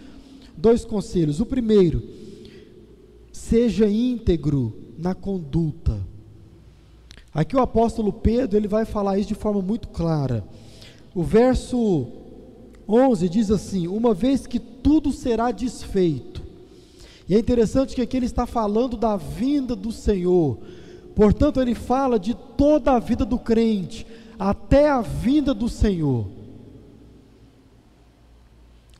dois 0.56 0.84
conselhos. 0.84 1.40
O 1.40 1.46
primeiro, 1.46 2.02
seja 3.32 3.88
íntegro 3.88 4.72
na 4.98 5.14
conduta. 5.14 6.12
Aqui 7.34 7.56
o 7.56 7.60
apóstolo 7.60 8.12
Pedro, 8.12 8.58
ele 8.58 8.68
vai 8.68 8.84
falar 8.84 9.18
isso 9.18 9.28
de 9.28 9.34
forma 9.34 9.62
muito 9.62 9.88
clara. 9.88 10.44
O 11.14 11.22
verso 11.22 12.06
11 12.88 13.28
diz 13.28 13.50
assim: 13.50 13.86
Uma 13.86 14.12
vez 14.12 14.46
que 14.46 14.58
tudo 14.58 15.12
será 15.12 15.50
desfeito. 15.50 16.42
E 17.28 17.34
é 17.34 17.38
interessante 17.38 17.94
que 17.94 18.02
aqui 18.02 18.16
ele 18.16 18.26
está 18.26 18.46
falando 18.46 18.96
da 18.96 19.16
vinda 19.16 19.74
do 19.74 19.90
Senhor. 19.92 20.58
Portanto, 21.14 21.60
ele 21.60 21.74
fala 21.74 22.18
de 22.18 22.34
toda 22.34 22.92
a 22.92 22.98
vida 22.98 23.24
do 23.24 23.38
crente, 23.38 24.06
até 24.38 24.90
a 24.90 25.00
vinda 25.00 25.54
do 25.54 25.68
Senhor. 25.68 26.26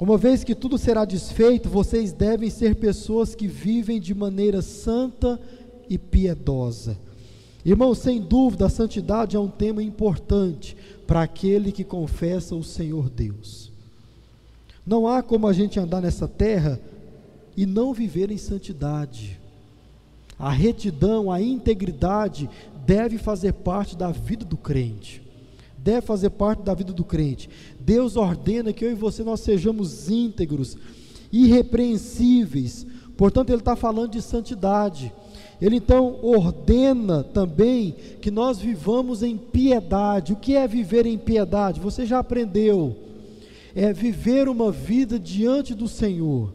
Uma 0.01 0.19
vez 0.19 0.43
que 0.43 0.55
tudo 0.55 0.79
será 0.79 1.05
desfeito, 1.05 1.69
vocês 1.69 2.13
devem 2.13 2.51
ser 2.51 2.77
pessoas 2.77 3.35
que 3.35 3.47
vivem 3.47 4.01
de 4.01 4.15
maneira 4.15 4.61
santa 4.61 5.41
e 5.89 5.97
piedosa. 5.97 6.99
Irmão, 7.65 7.95
sem 7.95 8.21
dúvida, 8.21 8.67
a 8.67 8.71
santidade 8.71 9.37
é 9.37 9.41
um 9.41 9.49
tema 9.49 9.83
importante 9.83 10.77
para 11.07 11.23
aquele 11.23 11.71
que 11.71 11.85
confessa 11.85 12.57
o 12.57 12.65
Senhor 12.65 13.09
Deus. 13.09 13.71
Não 14.85 15.07
há 15.07 15.23
como 15.23 15.47
a 15.47 15.53
gente 15.53 15.79
andar 15.79 16.01
nessa 16.01 16.27
terra 16.27 16.81
e 17.57 17.65
não 17.65 17.95
viver 17.95 18.31
em 18.31 18.39
santidade. 18.39 19.39
A 20.39 20.51
retidão, 20.51 21.31
a 21.31 21.41
integridade 21.41 22.51
deve 22.85 23.17
fazer 23.17 23.53
parte 23.53 23.97
da 23.97 24.11
vida 24.11 24.45
do 24.45 24.57
crente. 24.57 25.23
Deve 25.79 26.01
fazer 26.01 26.31
parte 26.31 26.63
da 26.63 26.75
vida 26.75 26.93
do 26.93 27.05
crente. 27.05 27.49
Deus 27.79 28.17
ordena 28.17 28.73
que 28.73 28.85
eu 28.85 28.91
e 28.91 28.95
você 28.95 29.23
nós 29.23 29.41
sejamos 29.41 30.09
íntegros, 30.09 30.77
irrepreensíveis. 31.33 32.87
Portanto, 33.17 33.51
Ele 33.51 33.59
está 33.59 33.77
falando 33.77 34.13
de 34.13 34.23
santidade. 34.23 35.13
Ele 35.63 35.77
então 35.77 36.19
ordena 36.23 37.23
também 37.23 37.95
que 38.21 38.33
nós 38.33 38.59
vivamos 38.59 39.23
em 39.23 39.37
piedade. 39.37 40.33
O 40.33 40.37
que 40.37 40.57
é 40.57 40.67
viver 40.67 41.07
em 41.07 41.17
piedade? 41.17 41.79
Você 41.79 42.05
já 42.05 42.19
aprendeu. 42.19 42.97
É 43.73 43.93
viver 43.93 44.49
uma 44.49 44.73
vida 44.73 45.21
diante 45.21 45.73
do 45.73 45.87
Senhor. 45.87 46.53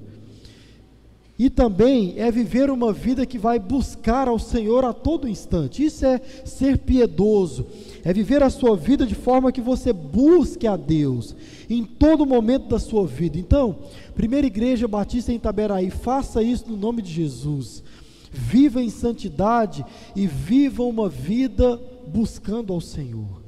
E 1.40 1.50
também 1.50 2.16
é 2.18 2.30
viver 2.30 2.70
uma 2.70 2.92
vida 2.92 3.26
que 3.26 3.38
vai 3.38 3.60
buscar 3.60 4.28
ao 4.28 4.38
Senhor 4.38 4.84
a 4.84 4.92
todo 4.92 5.30
instante. 5.30 5.86
Isso 5.86 6.06
é 6.06 6.20
ser 6.44 6.80
piedoso. 6.80 7.66
É 8.04 8.12
viver 8.12 8.44
a 8.44 8.50
sua 8.50 8.76
vida 8.76 9.06
de 9.06 9.16
forma 9.16 9.54
que 9.54 9.62
você 9.62 9.94
busque 9.94 10.68
a 10.68 10.76
Deus 10.76 11.34
em 11.70 11.86
todo 11.86 12.26
momento 12.26 12.68
da 12.68 12.80
sua 12.80 13.08
vida. 13.08 13.38
Então, 13.38 13.78
Primeira 14.16 14.48
Igreja 14.48 14.86
Batista 14.86 15.32
em 15.32 15.36
Itaberaí, 15.36 15.92
faça 15.92 16.44
isso 16.44 16.66
no 16.68 16.76
nome 16.76 17.02
de 17.02 17.14
Jesus 17.14 17.84
viva 18.32 18.82
em 18.82 18.90
santidade 18.90 19.86
e 20.16 20.28
viva 20.28 20.84
uma 20.84 21.10
vida 21.10 21.80
buscando 22.08 22.74
ao 22.74 22.82
Senhor. 22.82 23.42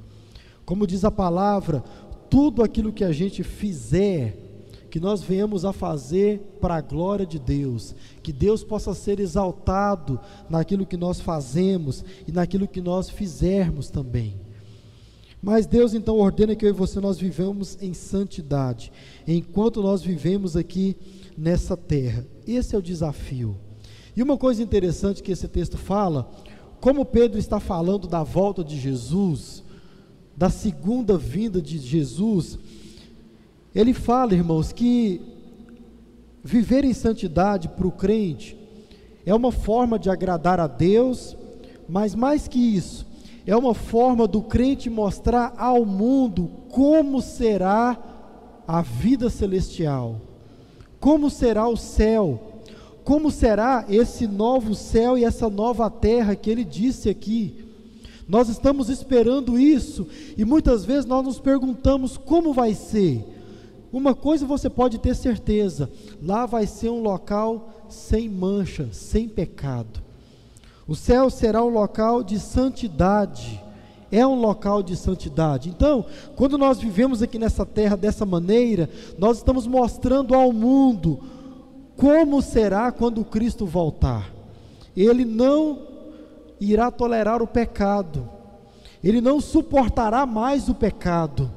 Como 0.66 0.86
diz 0.86 1.04
a 1.04 1.12
palavra, 1.12 1.84
tudo 2.30 2.64
aquilo 2.64 2.94
que 2.94 3.04
a 3.04 3.12
gente 3.12 3.44
fizer, 3.44 4.38
que 4.90 5.00
nós 5.00 5.22
venhamos 5.22 5.66
a 5.66 5.74
fazer 5.74 6.40
para 6.60 6.76
a 6.76 6.82
glória 6.82 7.26
de 7.26 7.40
Deus, 7.40 7.96
que 8.22 8.32
Deus 8.32 8.64
possa 8.64 8.94
ser 8.94 9.20
exaltado 9.20 10.20
naquilo 10.50 10.86
que 10.86 10.98
nós 10.98 11.20
fazemos 11.20 12.04
e 12.28 12.32
naquilo 12.32 12.68
que 12.68 12.82
nós 12.82 13.10
fizermos 13.10 13.90
também. 13.90 14.40
Mas 15.42 15.66
Deus 15.66 15.94
então 15.94 16.18
ordena 16.18 16.56
que 16.56 16.66
eu 16.66 16.70
e 16.70 16.74
você 16.74 17.00
nós 17.00 17.18
vivamos 17.18 17.78
em 17.82 17.94
santidade, 17.94 18.92
enquanto 19.26 19.82
nós 19.82 20.02
vivemos 20.02 20.58
aqui 20.58 20.98
nessa 21.38 21.78
terra. 21.78 22.26
Esse 22.46 22.76
é 22.76 22.78
o 22.78 22.82
desafio. 22.82 23.56
E 24.16 24.24
uma 24.24 24.38
coisa 24.38 24.62
interessante 24.62 25.24
que 25.24 25.32
esse 25.32 25.48
texto 25.48 25.78
fala, 25.78 26.30
como 26.80 27.06
Pedro 27.06 27.38
está 27.38 27.60
falando 27.60 28.08
da 28.08 28.24
volta 28.24 28.64
de 28.64 28.80
Jesus, 28.80 29.64
da 30.36 30.50
segunda 30.50 31.18
vinda 31.18 31.62
de 31.62 31.78
Jesus, 31.78 32.58
ele 33.76 33.94
fala, 33.94 34.34
irmãos, 34.34 34.72
que 34.72 35.22
viver 36.44 36.86
em 36.86 36.94
santidade 36.94 37.68
para 37.68 37.88
o 37.88 37.92
crente 37.92 38.58
é 39.26 39.36
uma 39.36 39.52
forma 39.52 40.00
de 40.00 40.10
agradar 40.10 40.60
a 40.60 40.68
Deus, 40.68 41.36
mas 41.88 42.16
mais 42.16 42.48
que 42.48 42.60
isso, 42.60 43.06
é 43.46 43.56
uma 43.56 43.74
forma 43.74 44.28
do 44.28 44.42
crente 44.42 44.90
mostrar 44.90 45.54
ao 45.58 45.86
mundo 45.86 46.50
como 46.70 47.22
será 47.22 47.98
a 48.68 48.82
vida 48.82 49.30
celestial, 49.30 50.22
como 51.00 51.30
será 51.30 51.68
o 51.68 51.76
céu, 51.76 52.59
como 53.04 53.32
será 53.32 53.86
esse 53.90 54.28
novo 54.28 54.76
céu 54.76 55.18
e 55.18 55.24
essa 55.24 55.50
nova 55.50 55.90
terra 55.90 56.36
que 56.36 56.50
ele 56.50 56.64
disse 56.64 57.10
aqui? 57.10 57.66
Nós 58.28 58.48
estamos 58.48 58.90
esperando 58.90 59.58
isso 59.58 60.08
e 60.38 60.46
muitas 60.46 60.86
vezes 60.86 61.06
nós 61.06 61.26
nos 61.26 61.40
perguntamos 61.40 62.16
como 62.16 62.54
vai 62.54 62.76
ser. 62.76 63.26
Uma 63.92 64.14
coisa 64.14 64.46
você 64.46 64.70
pode 64.70 65.00
ter 65.00 65.16
certeza: 65.16 65.90
lá 66.22 66.46
vai 66.46 66.68
ser 66.68 66.90
um 66.90 67.02
local 67.02 67.70
sem 67.90 68.30
mancha, 68.30 68.90
sem 68.92 69.28
pecado. 69.28 70.00
O 70.88 70.96
céu 70.96 71.30
será 71.30 71.64
um 71.64 71.70
local 71.70 72.24
de 72.24 72.40
santidade, 72.40 73.62
é 74.12 74.26
um 74.26 74.40
local 74.40 74.84
de 74.84 74.96
santidade. 74.96 75.70
Então, 75.70 76.06
quando 76.36 76.58
nós 76.58 76.80
vivemos 76.80 77.22
aqui 77.22 77.40
nessa 77.40 77.66
terra 77.66 77.96
dessa 77.96 78.26
maneira, 78.26 78.90
nós 79.18 79.38
estamos 79.38 79.66
mostrando 79.66 80.36
ao 80.36 80.54
mundo 80.54 81.20
como 82.00 82.42
será 82.42 82.94
quando 82.94 83.26
Cristo 83.26 83.66
voltar? 83.66 84.34
Ele 84.96 85.26
não 85.26 85.86
irá 86.60 86.90
tolerar 86.90 87.42
o 87.42 87.48
pecado, 87.48 88.28
ele 89.04 89.20
não 89.20 89.42
suportará 89.42 90.26
mais 90.26 90.70
o 90.70 90.74
pecado, 90.74 91.52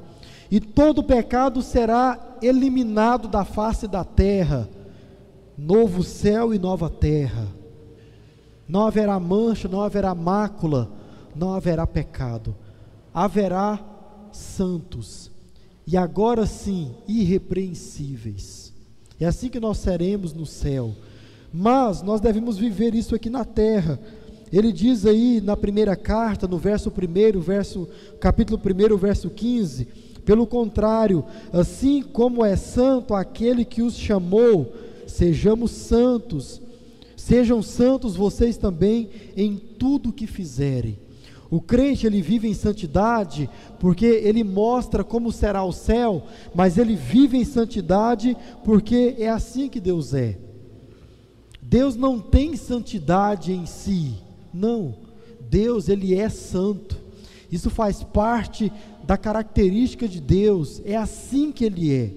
e 0.51 0.59
todo 0.59 1.01
pecado 1.01 1.61
será 1.61 2.37
eliminado 2.41 3.27
da 3.29 3.45
face 3.45 3.87
da 3.87 4.03
terra. 4.03 4.69
Novo 5.57 6.03
céu 6.03 6.53
e 6.53 6.59
nova 6.59 6.89
terra. 6.89 7.47
Não 8.67 8.85
haverá 8.85 9.19
mancha, 9.19 9.67
não 9.67 9.81
haverá 9.81 10.13
mácula, 10.13 10.91
não 11.35 11.53
haverá 11.53 11.87
pecado. 11.87 12.55
Haverá 13.13 13.79
santos, 14.31 15.31
e 15.87 15.95
agora 15.95 16.45
sim, 16.45 16.91
irrepreensíveis. 17.07 18.62
É 19.19 19.25
assim 19.25 19.49
que 19.49 19.59
nós 19.59 19.77
seremos 19.77 20.33
no 20.33 20.45
céu. 20.45 20.93
Mas 21.53 22.01
nós 22.01 22.19
devemos 22.19 22.57
viver 22.57 22.95
isso 22.95 23.13
aqui 23.13 23.29
na 23.29 23.45
terra. 23.45 23.99
Ele 24.51 24.71
diz 24.71 25.05
aí 25.05 25.41
na 25.41 25.55
primeira 25.57 25.95
carta, 25.95 26.47
no 26.47 26.57
verso 26.57 26.91
1, 26.91 27.39
verso, 27.39 27.87
capítulo 28.19 28.59
1, 28.59 28.97
verso 28.97 29.29
15: 29.29 29.85
Pelo 30.25 30.45
contrário, 30.45 31.23
assim 31.51 32.01
como 32.01 32.43
é 32.43 32.55
santo 32.55 33.13
aquele 33.13 33.65
que 33.65 33.81
os 33.81 33.95
chamou, 33.95 34.73
sejamos 35.07 35.71
santos. 35.71 36.61
Sejam 37.15 37.61
santos 37.63 38.15
vocês 38.15 38.57
também 38.57 39.09
em 39.37 39.55
tudo 39.55 40.11
que 40.11 40.27
fizerem. 40.27 40.99
O 41.53 41.61
crente 41.61 42.07
ele 42.07 42.19
vive 42.19 42.47
em 42.47 42.53
santidade 42.55 43.47
porque 43.79 44.07
ele 44.07 44.43
mostra 44.43 45.03
como 45.03 45.31
será 45.31 45.63
o 45.63 45.71
céu, 45.71 46.23
mas 46.55 46.79
ele 46.79 46.95
vive 46.95 47.37
em 47.37 47.45
santidade 47.45 48.35
porque 48.63 49.13
é 49.19 49.29
assim 49.29 49.69
que 49.69 49.79
Deus 49.79 50.15
é. 50.15 50.35
Deus 51.61 51.95
não 51.95 52.19
tem 52.19 52.55
santidade 52.55 53.53
em 53.53 53.67
si, 53.67 54.15
não. 54.51 54.95
Deus 55.47 55.89
ele 55.89 56.15
é 56.15 56.27
santo. 56.27 56.99
Isso 57.51 57.69
faz 57.69 58.01
parte 58.03 58.73
da 59.03 59.15
característica 59.15 60.07
de 60.07 60.19
Deus, 60.19 60.81
é 60.83 60.95
assim 60.95 61.51
que 61.51 61.65
ele 61.65 61.93
é. 61.93 62.13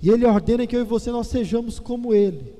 E 0.00 0.10
ele 0.10 0.24
ordena 0.24 0.64
que 0.64 0.76
eu 0.76 0.82
e 0.82 0.84
você 0.84 1.10
nós 1.10 1.26
sejamos 1.26 1.80
como 1.80 2.14
ele. 2.14 2.54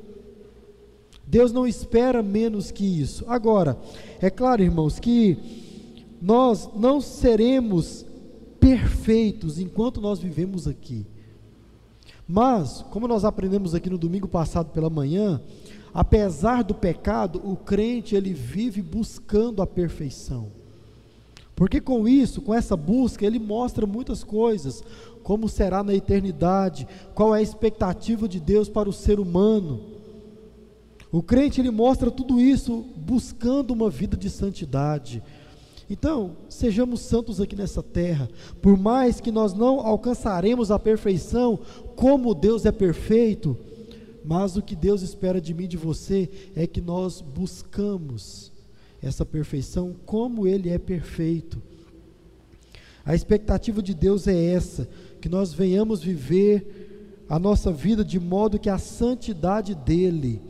Deus 1.24 1.52
não 1.52 1.68
espera 1.68 2.20
menos 2.20 2.72
que 2.72 2.84
isso. 2.84 3.24
Agora, 3.28 3.78
é 4.20 4.28
claro, 4.28 4.60
irmãos, 4.60 4.98
que 4.98 5.59
nós 6.20 6.68
não 6.76 7.00
seremos 7.00 8.04
perfeitos 8.60 9.58
enquanto 9.58 10.00
nós 10.00 10.18
vivemos 10.18 10.68
aqui. 10.68 11.06
Mas, 12.28 12.84
como 12.90 13.08
nós 13.08 13.24
aprendemos 13.24 13.74
aqui 13.74 13.88
no 13.90 13.98
domingo 13.98 14.28
passado 14.28 14.70
pela 14.70 14.90
manhã, 14.90 15.40
apesar 15.92 16.62
do 16.62 16.74
pecado, 16.74 17.40
o 17.42 17.56
crente 17.56 18.14
ele 18.14 18.32
vive 18.32 18.82
buscando 18.82 19.62
a 19.62 19.66
perfeição. 19.66 20.48
Porque 21.56 21.80
com 21.80 22.06
isso, 22.06 22.40
com 22.40 22.54
essa 22.54 22.76
busca, 22.76 23.26
ele 23.26 23.38
mostra 23.38 23.86
muitas 23.86 24.22
coisas, 24.22 24.84
como 25.22 25.48
será 25.48 25.82
na 25.82 25.94
eternidade, 25.94 26.86
qual 27.14 27.34
é 27.34 27.38
a 27.38 27.42
expectativa 27.42 28.28
de 28.28 28.38
Deus 28.38 28.68
para 28.68 28.88
o 28.88 28.92
ser 28.92 29.18
humano. 29.18 29.80
O 31.10 31.22
crente 31.22 31.60
ele 31.60 31.70
mostra 31.70 32.10
tudo 32.10 32.40
isso 32.40 32.84
buscando 32.96 33.72
uma 33.72 33.90
vida 33.90 34.16
de 34.16 34.30
santidade 34.30 35.22
então, 35.92 36.36
sejamos 36.48 37.00
santos 37.00 37.40
aqui 37.40 37.56
nessa 37.56 37.82
terra, 37.82 38.30
por 38.62 38.78
mais 38.78 39.20
que 39.20 39.32
nós 39.32 39.52
não 39.52 39.80
alcançaremos 39.80 40.70
a 40.70 40.78
perfeição, 40.78 41.58
como 41.96 42.32
Deus 42.32 42.64
é 42.64 42.70
perfeito, 42.70 43.58
mas 44.24 44.56
o 44.56 44.62
que 44.62 44.76
Deus 44.76 45.02
espera 45.02 45.40
de 45.40 45.52
mim 45.52 45.64
e 45.64 45.68
de 45.68 45.76
você 45.76 46.30
é 46.54 46.64
que 46.64 46.80
nós 46.80 47.20
buscamos 47.20 48.52
essa 49.02 49.26
perfeição 49.26 49.96
como 50.06 50.46
Ele 50.46 50.70
é 50.70 50.78
perfeito. 50.78 51.60
A 53.04 53.12
expectativa 53.12 53.82
de 53.82 53.92
Deus 53.92 54.28
é 54.28 54.44
essa, 54.52 54.88
que 55.20 55.28
nós 55.28 55.52
venhamos 55.52 56.00
viver 56.00 57.24
a 57.28 57.36
nossa 57.36 57.72
vida 57.72 58.04
de 58.04 58.20
modo 58.20 58.60
que 58.60 58.70
a 58.70 58.78
santidade 58.78 59.74
dEle 59.74 60.40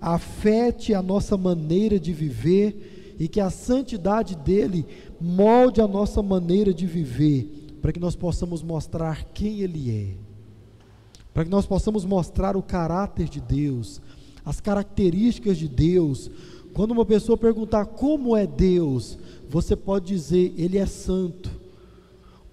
afete 0.00 0.94
a 0.94 1.02
nossa 1.02 1.36
maneira 1.36 2.00
de 2.00 2.14
viver 2.14 2.95
e 3.18 3.28
que 3.28 3.40
a 3.40 3.50
santidade 3.50 4.36
dele 4.36 4.86
molde 5.20 5.80
a 5.80 5.88
nossa 5.88 6.22
maneira 6.22 6.72
de 6.74 6.86
viver, 6.86 7.76
para 7.80 7.92
que 7.92 8.00
nós 8.00 8.16
possamos 8.16 8.62
mostrar 8.62 9.24
quem 9.32 9.60
ele 9.60 9.90
é, 9.90 10.14
para 11.32 11.44
que 11.44 11.50
nós 11.50 11.66
possamos 11.66 12.04
mostrar 12.04 12.56
o 12.56 12.62
caráter 12.62 13.28
de 13.28 13.40
Deus, 13.40 14.00
as 14.44 14.60
características 14.60 15.58
de 15.58 15.68
Deus, 15.68 16.30
Quando 16.76 16.90
uma 16.90 17.06
pessoa 17.06 17.38
perguntar 17.38 17.86
como 17.86 18.36
é 18.36 18.46
Deus, 18.46 19.18
você 19.48 19.74
pode 19.74 20.08
dizer, 20.08 20.52
Ele 20.58 20.76
é 20.76 20.84
santo. 20.84 21.50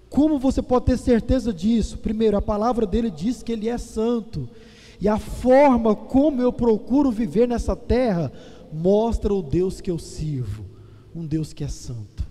Como 0.08 0.38
você 0.38 0.62
pode 0.62 0.86
ter 0.86 0.96
certeza 0.96 1.52
disso? 1.52 1.98
Primeiro, 1.98 2.34
a 2.34 2.40
palavra 2.40 2.86
dele 2.86 3.10
diz 3.10 3.42
que 3.42 3.52
Ele 3.52 3.68
é 3.68 3.76
santo. 3.76 4.48
E 4.98 5.06
a 5.08 5.18
forma 5.18 5.94
como 5.94 6.40
eu 6.40 6.50
procuro 6.50 7.10
viver 7.10 7.46
nessa 7.46 7.76
terra 7.76 8.32
mostra 8.74 9.32
o 9.32 9.40
Deus 9.40 9.80
que 9.80 9.90
eu 9.90 9.98
sirvo, 9.98 10.64
um 11.14 11.24
Deus 11.24 11.52
que 11.52 11.62
é 11.62 11.68
santo. 11.68 12.26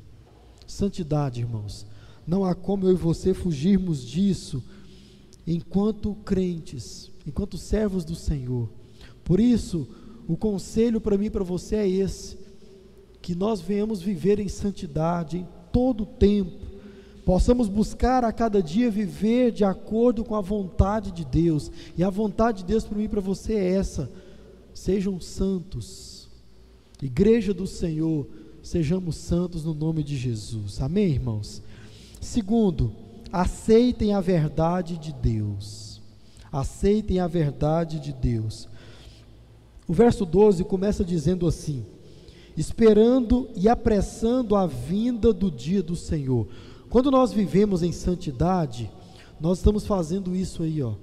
Santidade, 0.67 1.39
irmãos. 1.39 1.85
Não 2.27 2.43
há 2.43 2.53
como 2.53 2.85
eu 2.85 2.91
e 2.91 2.95
você 2.95 3.33
fugirmos 3.33 4.05
disso 4.05 4.63
enquanto 5.47 6.15
crentes, 6.25 7.09
enquanto 7.25 7.57
servos 7.57 8.03
do 8.03 8.15
Senhor. 8.15 8.69
Por 9.23 9.39
isso, 9.39 9.88
o 10.27 10.35
conselho 10.35 11.00
para 11.00 11.17
mim 11.17 11.25
e 11.25 11.29
para 11.29 11.43
você 11.43 11.77
é 11.77 11.88
esse: 11.88 12.38
que 13.21 13.35
nós 13.35 13.62
venhamos 13.62 14.01
viver 14.01 14.39
em 14.39 14.47
santidade 14.47 15.38
em 15.38 15.47
todo 15.71 16.03
o 16.03 16.05
tempo, 16.05 16.59
possamos 17.25 17.67
buscar 17.69 18.23
a 18.23 18.33
cada 18.33 18.62
dia 18.62 18.91
viver 18.91 19.51
de 19.51 19.63
acordo 19.63 20.23
com 20.23 20.35
a 20.35 20.41
vontade 20.41 21.12
de 21.12 21.25
Deus, 21.25 21.71
e 21.97 22.03
a 22.03 22.09
vontade 22.09 22.59
de 22.59 22.65
Deus 22.65 22.83
para 22.83 22.97
mim 22.97 23.05
e 23.05 23.09
para 23.09 23.21
você 23.21 23.53
é 23.53 23.75
essa: 23.75 24.12
sejam 24.73 25.19
santos, 25.19 26.12
igreja 27.05 27.53
do 27.53 27.67
Senhor, 27.67 28.27
sejamos 28.62 29.15
santos 29.15 29.63
no 29.65 29.74
nome 29.74 30.03
de 30.03 30.15
Jesus, 30.15 30.81
amém, 30.81 31.10
irmãos? 31.10 31.62
Segundo, 32.22 32.93
aceitem 33.31 34.13
a 34.13 34.22
verdade 34.22 34.98
de 34.98 35.12
Deus, 35.12 36.01
aceitem 36.51 37.19
a 37.19 37.27
verdade 37.27 38.00
de 38.00 38.13
Deus. 38.13 38.69
O 39.88 39.93
verso 39.93 40.25
12 40.25 40.63
começa 40.63 41.03
dizendo 41.03 41.45
assim: 41.45 41.86
esperando 42.55 43.50
e 43.55 43.67
apressando 43.67 44.55
a 44.55 44.65
vinda 44.65 45.33
do 45.33 45.51
dia 45.51 45.83
do 45.83 45.95
Senhor. 45.95 46.48
Quando 46.89 47.12
nós 47.12 47.33
vivemos 47.33 47.83
em 47.83 47.91
santidade, 47.91 48.89
nós 49.41 49.57
estamos 49.57 49.86
fazendo 49.86 50.36
isso 50.36 50.63
aí, 50.63 50.81
ó. 50.81 50.93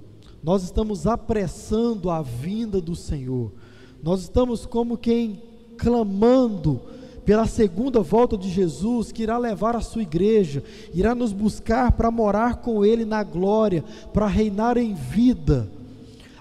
Nós 0.41 0.63
estamos 0.63 1.05
apressando 1.05 2.09
a 2.09 2.21
vinda 2.21 2.81
do 2.81 2.95
Senhor. 2.95 3.51
Nós 4.01 4.21
estamos 4.21 4.65
como 4.65 4.97
quem 4.97 5.50
clamando 5.81 6.79
pela 7.25 7.47
segunda 7.47 8.01
volta 8.01 8.37
de 8.37 8.49
Jesus, 8.49 9.11
que 9.11 9.23
irá 9.23 9.37
levar 9.37 9.75
a 9.75 9.81
sua 9.81 10.03
igreja, 10.03 10.63
irá 10.93 11.15
nos 11.15 11.33
buscar 11.33 11.91
para 11.91 12.11
morar 12.11 12.57
com 12.57 12.85
Ele 12.85 13.03
na 13.03 13.23
glória, 13.23 13.83
para 14.13 14.27
reinar 14.27 14.77
em 14.77 14.93
vida. 14.93 15.67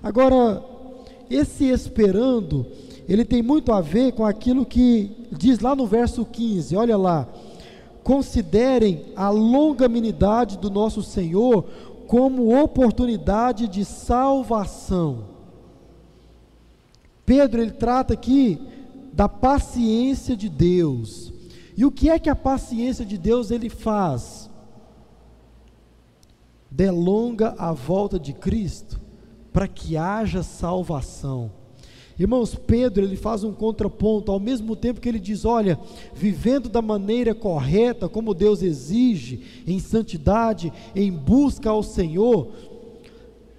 Agora, 0.02 0.62
esse 1.30 1.64
esperando, 1.64 2.66
ele 3.08 3.24
tem 3.24 3.42
muito 3.42 3.72
a 3.72 3.80
ver 3.80 4.12
com 4.12 4.26
aquilo 4.26 4.66
que 4.66 5.10
diz 5.32 5.60
lá 5.60 5.74
no 5.74 5.86
verso 5.86 6.24
15, 6.24 6.76
olha 6.76 6.96
lá. 6.96 7.26
Considerem 8.02 9.04
a 9.14 9.30
longanimidade 9.30 10.58
do 10.58 10.70
nosso 10.70 11.02
Senhor 11.02 11.64
como 12.06 12.58
oportunidade 12.62 13.68
de 13.68 13.84
salvação. 13.84 15.24
Pedro 17.24 17.62
ele 17.62 17.70
trata 17.70 18.14
aqui 18.14 18.58
da 19.12 19.28
paciência 19.28 20.36
de 20.36 20.48
Deus. 20.48 21.32
E 21.76 21.84
o 21.84 21.90
que 21.90 22.10
é 22.10 22.18
que 22.18 22.28
a 22.28 22.36
paciência 22.36 23.04
de 23.04 23.16
Deus 23.16 23.50
ele 23.50 23.68
faz? 23.68 24.50
Delonga 26.70 27.54
a 27.58 27.72
volta 27.72 28.18
de 28.18 28.32
Cristo 28.32 29.00
para 29.52 29.66
que 29.66 29.96
haja 29.96 30.42
salvação. 30.42 31.50
Irmãos, 32.18 32.54
Pedro 32.54 33.02
ele 33.02 33.16
faz 33.16 33.42
um 33.44 33.52
contraponto, 33.52 34.30
ao 34.30 34.38
mesmo 34.38 34.76
tempo 34.76 35.00
que 35.00 35.08
ele 35.08 35.18
diz: 35.18 35.46
olha, 35.46 35.80
vivendo 36.14 36.68
da 36.68 36.82
maneira 36.82 37.34
correta, 37.34 38.10
como 38.10 38.34
Deus 38.34 38.62
exige, 38.62 39.64
em 39.66 39.78
santidade, 39.78 40.70
em 40.94 41.10
busca 41.10 41.70
ao 41.70 41.82
Senhor, 41.82 42.48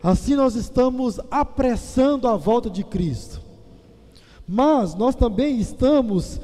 assim 0.03 0.35
nós 0.35 0.53
estamos 0.53 1.19
apressando 1.31 2.27
a 2.27 2.37
volta 2.37 2.69
de 2.69 2.83
Cristo. 2.83 3.41
Mas 4.47 4.95
nós 4.95 5.15
também 5.15 5.59
estamos 5.59 6.39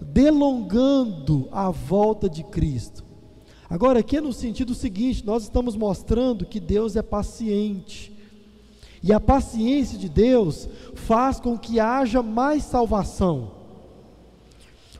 delongando 0.00 1.48
a 1.52 1.70
volta 1.70 2.28
de 2.28 2.42
Cristo. 2.44 3.04
Agora, 3.68 4.00
aqui 4.00 4.16
é 4.16 4.20
no 4.20 4.32
sentido 4.32 4.74
seguinte: 4.74 5.24
nós 5.24 5.44
estamos 5.44 5.76
mostrando 5.76 6.44
que 6.44 6.60
Deus 6.60 6.96
é 6.96 7.02
paciente 7.02 8.12
e 9.02 9.12
a 9.12 9.18
paciência 9.18 9.98
de 9.98 10.08
Deus 10.08 10.68
faz 10.94 11.40
com 11.40 11.58
que 11.58 11.80
haja 11.80 12.22
mais 12.22 12.62
salvação. 12.62 13.50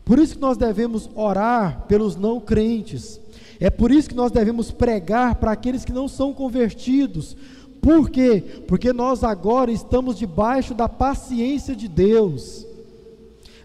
Por 0.05 0.19
isso 0.19 0.35
que 0.35 0.41
nós 0.41 0.57
devemos 0.57 1.09
orar 1.15 1.85
pelos 1.87 2.17
não 2.17 2.41
crentes. 2.41 3.21
É 3.61 3.71
por 3.71 3.93
isso 3.93 4.09
que 4.09 4.17
nós 4.17 4.33
devemos 4.33 4.73
pregar 4.73 5.37
para 5.37 5.53
aqueles 5.53 5.85
que 5.85 5.93
não 5.93 6.09
são 6.09 6.35
convertidos. 6.35 7.37
Por 7.83 8.09
quê? 8.09 8.63
Porque 8.67 8.91
nós 8.95 9.23
agora 9.23 9.71
estamos 9.71 10.17
debaixo 10.17 10.73
da 10.73 10.89
paciência 10.89 11.77
de 11.77 11.89
Deus. 11.89 12.67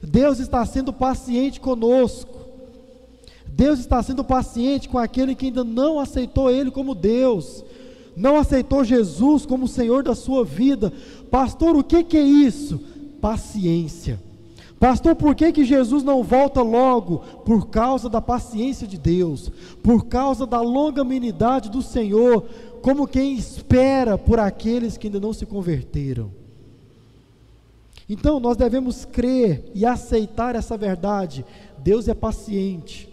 Deus 0.04 0.40
está 0.40 0.66
sendo 0.66 0.92
paciente 0.92 1.62
conosco. 1.62 2.36
Deus 3.48 3.80
está 3.80 4.04
sendo 4.04 4.26
paciente 4.26 4.90
com 4.90 4.98
aquele 4.98 5.34
que 5.34 5.46
ainda 5.46 5.64
não 5.64 6.00
aceitou 6.00 6.52
Ele 6.52 6.70
como 6.70 6.94
Deus 6.94 7.64
não 8.18 8.36
aceitou 8.36 8.84
Jesus 8.84 9.46
como 9.46 9.68
Senhor 9.68 10.02
da 10.02 10.16
sua 10.16 10.44
vida. 10.44 10.92
Pastor, 11.30 11.76
o 11.76 11.84
que, 11.84 12.04
que 12.04 12.18
é 12.18 12.24
isso? 12.24 12.80
Paciência. 13.22 14.20
Pastor, 14.80 15.16
por 15.16 15.36
que, 15.36 15.52
que 15.52 15.64
Jesus 15.64 16.04
não 16.04 16.24
volta 16.24 16.62
logo? 16.62 17.20
Por 17.46 17.68
causa 17.68 18.10
da 18.10 18.20
paciência 18.20 18.88
de 18.88 18.98
Deus, 18.98 19.52
por 19.84 20.06
causa 20.06 20.46
da 20.48 20.62
longanimidade 20.62 21.70
do 21.70 21.82
Senhor, 21.82 22.46
como 22.82 23.08
quem 23.08 23.36
espera 23.36 24.18
por 24.18 24.40
aqueles 24.40 24.98
que 24.98 25.08
ainda 25.08 25.20
não 25.20 25.34
se 25.34 25.46
converteram. 25.46 26.32
Então, 28.10 28.40
nós 28.40 28.56
devemos 28.56 29.06
crer 29.06 29.70
e 29.76 29.86
aceitar 29.86 30.56
essa 30.56 30.78
verdade. 30.78 31.46
Deus 31.80 32.08
é 32.08 32.14
paciente. 32.14 33.10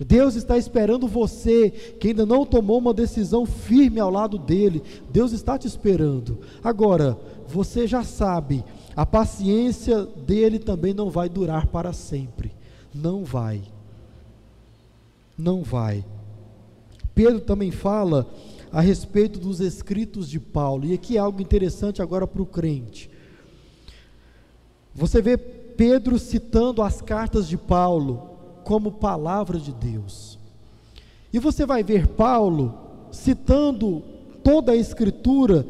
Deus 0.00 0.34
está 0.34 0.58
esperando 0.58 1.06
você, 1.06 1.70
que 1.70 2.08
ainda 2.08 2.26
não 2.26 2.44
tomou 2.44 2.78
uma 2.78 2.92
decisão 2.92 3.46
firme 3.46 4.00
ao 4.00 4.10
lado 4.10 4.36
dele. 4.36 4.82
Deus 5.10 5.32
está 5.32 5.56
te 5.56 5.68
esperando. 5.68 6.40
Agora, 6.64 7.16
você 7.46 7.86
já 7.86 8.02
sabe, 8.02 8.64
a 8.96 9.06
paciência 9.06 10.04
dele 10.04 10.58
também 10.58 10.92
não 10.92 11.10
vai 11.10 11.28
durar 11.28 11.66
para 11.68 11.92
sempre. 11.92 12.50
Não 12.92 13.24
vai. 13.24 13.62
Não 15.38 15.62
vai. 15.62 16.04
Pedro 17.14 17.40
também 17.40 17.70
fala 17.70 18.26
a 18.74 18.80
respeito 18.80 19.38
dos 19.38 19.60
escritos 19.60 20.28
de 20.28 20.40
Paulo, 20.40 20.84
e 20.84 20.94
aqui 20.94 21.16
é 21.16 21.20
algo 21.20 21.40
interessante 21.40 22.02
agora 22.02 22.26
para 22.26 22.42
o 22.42 22.46
crente. 22.46 23.08
Você 24.92 25.22
vê 25.22 25.36
Pedro 25.36 26.18
citando 26.18 26.82
as 26.82 27.00
cartas 27.00 27.46
de 27.46 27.56
Paulo, 27.56 28.30
como 28.64 28.90
palavra 28.90 29.60
de 29.60 29.72
Deus. 29.72 30.40
E 31.32 31.38
você 31.38 31.64
vai 31.64 31.84
ver 31.84 32.08
Paulo 32.08 32.76
citando 33.12 34.02
toda 34.42 34.72
a 34.72 34.76
Escritura 34.76 35.64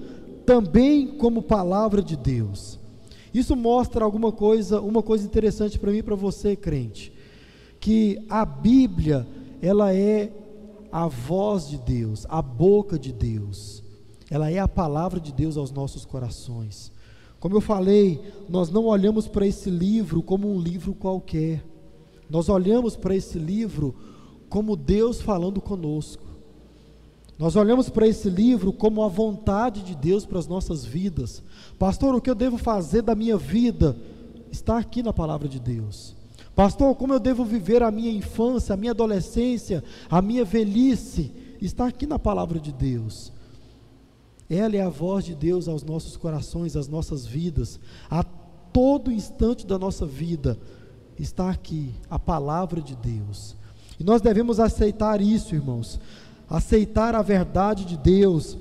também 0.47 1.19
como 1.19 1.43
palavra 1.43 2.01
de 2.01 2.17
Deus. 2.17 2.79
Isso 3.35 3.55
mostra 3.55 4.03
alguma 4.03 4.33
coisa, 4.33 4.81
uma 4.81 5.03
coisa 5.03 5.27
interessante 5.27 5.79
para 5.79 5.93
mim 5.93 5.99
e 5.99 6.03
para 6.03 6.15
você, 6.15 6.57
crente, 6.57 7.13
que 7.79 8.25
a 8.31 8.47
Bíblia, 8.47 9.27
ela 9.61 9.93
é 9.93 10.33
a 10.95 11.09
voz 11.09 11.67
de 11.67 11.77
Deus, 11.77 12.25
a 12.29 12.41
boca 12.41 12.97
de 12.97 13.13
Deus. 13.13 13.83
Ela 14.31 14.49
é 14.49 14.61
a 14.61 14.69
palavra 14.69 15.19
de 15.19 15.33
Deus 15.33 15.57
aos 15.57 15.73
nossos 15.73 16.05
corações. 16.05 16.93
Como 17.41 17.57
eu 17.57 17.61
falei, 17.61 18.23
nós 18.49 18.71
não 18.71 18.85
olhamos 18.85 19.27
para 19.27 19.45
esse 19.45 19.69
livro 19.69 20.23
como 20.23 20.49
um 20.49 20.61
livro 20.61 20.95
qualquer. 20.95 21.65
Nós 22.31 22.49
olhamos 22.49 22.95
para 22.95 23.13
esse 23.13 23.41
livro 23.41 23.93
como 24.49 24.77
Deus 24.77 25.21
falando 25.21 25.61
conosco. 25.61 26.23
Nós 27.37 27.57
olhamos 27.57 27.89
para 27.89 28.07
esse 28.07 28.31
livro 28.31 28.73
como 28.73 29.03
a 29.03 29.09
vontade 29.09 29.83
de 29.83 29.97
Deus 29.97 30.25
para 30.25 30.39
as 30.39 30.47
nossas 30.47 30.85
vidas. 30.85 31.43
Pastor, 31.77 32.15
o 32.15 32.21
que 32.21 32.31
eu 32.31 32.37
devo 32.37 32.57
fazer 32.57 33.03
da 33.03 33.17
minha 33.17 33.37
vida 33.37 33.97
está 34.49 34.79
aqui 34.79 35.03
na 35.03 35.13
palavra 35.13 35.49
de 35.49 35.59
Deus. 35.59 36.15
Pastor, 36.55 36.95
como 36.95 37.13
eu 37.13 37.19
devo 37.19 37.45
viver 37.45 37.83
a 37.83 37.91
minha 37.91 38.11
infância, 38.11 38.75
a 38.75 38.77
minha 38.77 38.93
adolescência, 38.93 39.83
a 40.09 40.23
minha 40.23 40.45
velhice, 40.45 41.33
está 41.61 41.87
aqui 41.87 42.07
na 42.07 42.19
palavra 42.19 42.61
de 42.61 42.73
Deus. 42.73 43.33
Ela 44.49 44.77
é 44.77 44.81
a 44.81 44.89
voz 44.89 45.25
de 45.25 45.35
Deus 45.35 45.69
aos 45.69 45.83
nossos 45.83 46.17
corações, 46.17 46.77
às 46.77 46.87
nossas 46.87 47.27
vidas, 47.27 47.81
a 48.11 48.23
todo 48.23 49.11
instante 49.11 49.67
da 49.67 49.79
nossa 49.79 50.05
vida 50.05 50.59
está 51.19 51.51
aqui, 51.51 51.95
a 52.11 52.19
palavra 52.19 52.81
de 52.81 52.97
Deus. 52.97 53.57
E 53.99 54.05
nós 54.05 54.21
devemos 54.21 54.59
aceitar 54.59 55.21
isso, 55.21 55.55
irmãos. 55.55 56.01
Aceitar 56.49 57.15
a 57.15 57.23
verdade 57.23 57.85
de 57.85 57.97
Deus. 57.97 58.57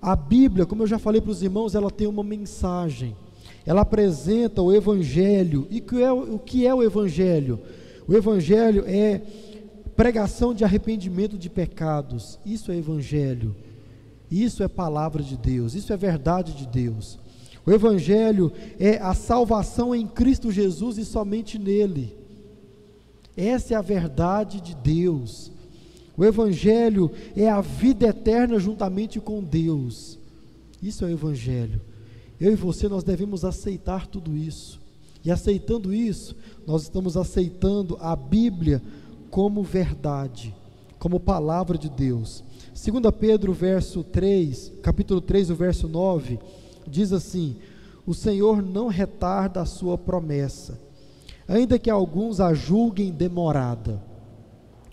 A 0.00 0.14
Bíblia, 0.16 0.66
como 0.66 0.82
eu 0.82 0.86
já 0.86 0.98
falei 0.98 1.20
para 1.20 1.30
os 1.30 1.42
irmãos, 1.42 1.74
ela 1.74 1.90
tem 1.90 2.06
uma 2.06 2.22
mensagem. 2.22 3.16
Ela 3.64 3.82
apresenta 3.82 4.60
o 4.60 4.72
Evangelho. 4.72 5.66
E 5.70 5.82
é 6.02 6.12
o 6.12 6.38
que 6.38 6.66
é 6.66 6.74
o 6.74 6.82
Evangelho? 6.82 7.60
O 8.06 8.14
Evangelho 8.14 8.84
é 8.86 9.20
pregação 9.96 10.52
de 10.52 10.64
arrependimento 10.64 11.38
de 11.38 11.48
pecados. 11.48 12.38
Isso 12.44 12.72
é 12.72 12.76
Evangelho. 12.76 13.54
Isso 14.30 14.62
é 14.62 14.68
palavra 14.68 15.22
de 15.22 15.36
Deus. 15.36 15.74
Isso 15.74 15.92
é 15.92 15.96
verdade 15.96 16.54
de 16.54 16.66
Deus. 16.66 17.18
O 17.64 17.70
Evangelho 17.70 18.52
é 18.80 18.98
a 18.98 19.14
salvação 19.14 19.94
em 19.94 20.06
Cristo 20.06 20.50
Jesus 20.50 20.98
e 20.98 21.04
somente 21.04 21.58
nele. 21.58 22.16
Essa 23.36 23.74
é 23.74 23.76
a 23.76 23.82
verdade 23.82 24.60
de 24.60 24.74
Deus. 24.74 25.52
O 26.16 26.24
Evangelho 26.24 27.10
é 27.36 27.48
a 27.48 27.60
vida 27.60 28.08
eterna 28.08 28.58
juntamente 28.58 29.20
com 29.20 29.42
Deus. 29.42 30.18
Isso 30.82 31.04
é 31.04 31.08
o 31.08 31.12
Evangelho. 31.12 31.80
Eu 32.42 32.50
e 32.50 32.56
você, 32.56 32.88
nós 32.88 33.04
devemos 33.04 33.44
aceitar 33.44 34.08
tudo 34.08 34.36
isso. 34.36 34.80
E 35.24 35.30
aceitando 35.30 35.94
isso, 35.94 36.34
nós 36.66 36.82
estamos 36.82 37.16
aceitando 37.16 37.96
a 38.00 38.16
Bíblia 38.16 38.82
como 39.30 39.62
verdade, 39.62 40.52
como 40.98 41.20
palavra 41.20 41.78
de 41.78 41.88
Deus. 41.88 42.42
2 42.74 43.14
Pedro, 43.16 43.52
verso 43.52 44.02
3, 44.02 44.72
capítulo 44.82 45.20
3, 45.20 45.50
o 45.50 45.54
verso 45.54 45.86
9, 45.86 46.40
diz 46.84 47.12
assim: 47.12 47.58
O 48.04 48.12
Senhor 48.12 48.60
não 48.60 48.88
retarda 48.88 49.60
a 49.60 49.64
sua 49.64 49.96
promessa, 49.96 50.80
ainda 51.46 51.78
que 51.78 51.88
alguns 51.88 52.40
a 52.40 52.52
julguem 52.52 53.12
demorada. 53.12 54.02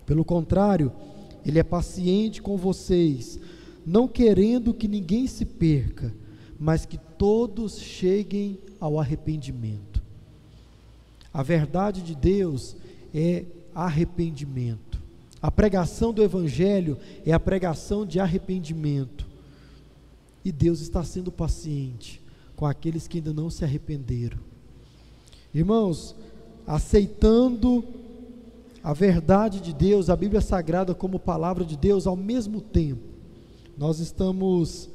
Pelo 0.06 0.24
contrário, 0.24 0.92
ele 1.44 1.58
é 1.58 1.64
paciente 1.64 2.40
com 2.40 2.56
vocês, 2.56 3.40
não 3.84 4.06
querendo 4.06 4.72
que 4.72 4.86
ninguém 4.86 5.26
se 5.26 5.44
perca, 5.44 6.14
mas 6.60 6.84
que 6.84 6.98
todos 6.98 7.78
cheguem 7.78 8.58
ao 8.78 9.00
arrependimento. 9.00 10.02
A 11.32 11.42
verdade 11.42 12.02
de 12.02 12.14
Deus 12.14 12.76
é 13.14 13.46
arrependimento. 13.74 15.00
A 15.40 15.50
pregação 15.50 16.12
do 16.12 16.22
Evangelho 16.22 16.98
é 17.24 17.32
a 17.32 17.40
pregação 17.40 18.04
de 18.04 18.20
arrependimento. 18.20 19.26
E 20.44 20.52
Deus 20.52 20.80
está 20.80 21.02
sendo 21.02 21.32
paciente 21.32 22.20
com 22.54 22.66
aqueles 22.66 23.08
que 23.08 23.18
ainda 23.18 23.32
não 23.32 23.48
se 23.48 23.64
arrependeram. 23.64 24.38
Irmãos, 25.54 26.14
aceitando 26.66 27.82
a 28.84 28.92
verdade 28.92 29.60
de 29.60 29.72
Deus, 29.72 30.10
a 30.10 30.16
Bíblia 30.16 30.42
Sagrada 30.42 30.94
como 30.94 31.18
palavra 31.18 31.64
de 31.64 31.76
Deus, 31.76 32.06
ao 32.06 32.16
mesmo 32.16 32.60
tempo, 32.60 33.02
nós 33.78 33.98
estamos 33.98 34.90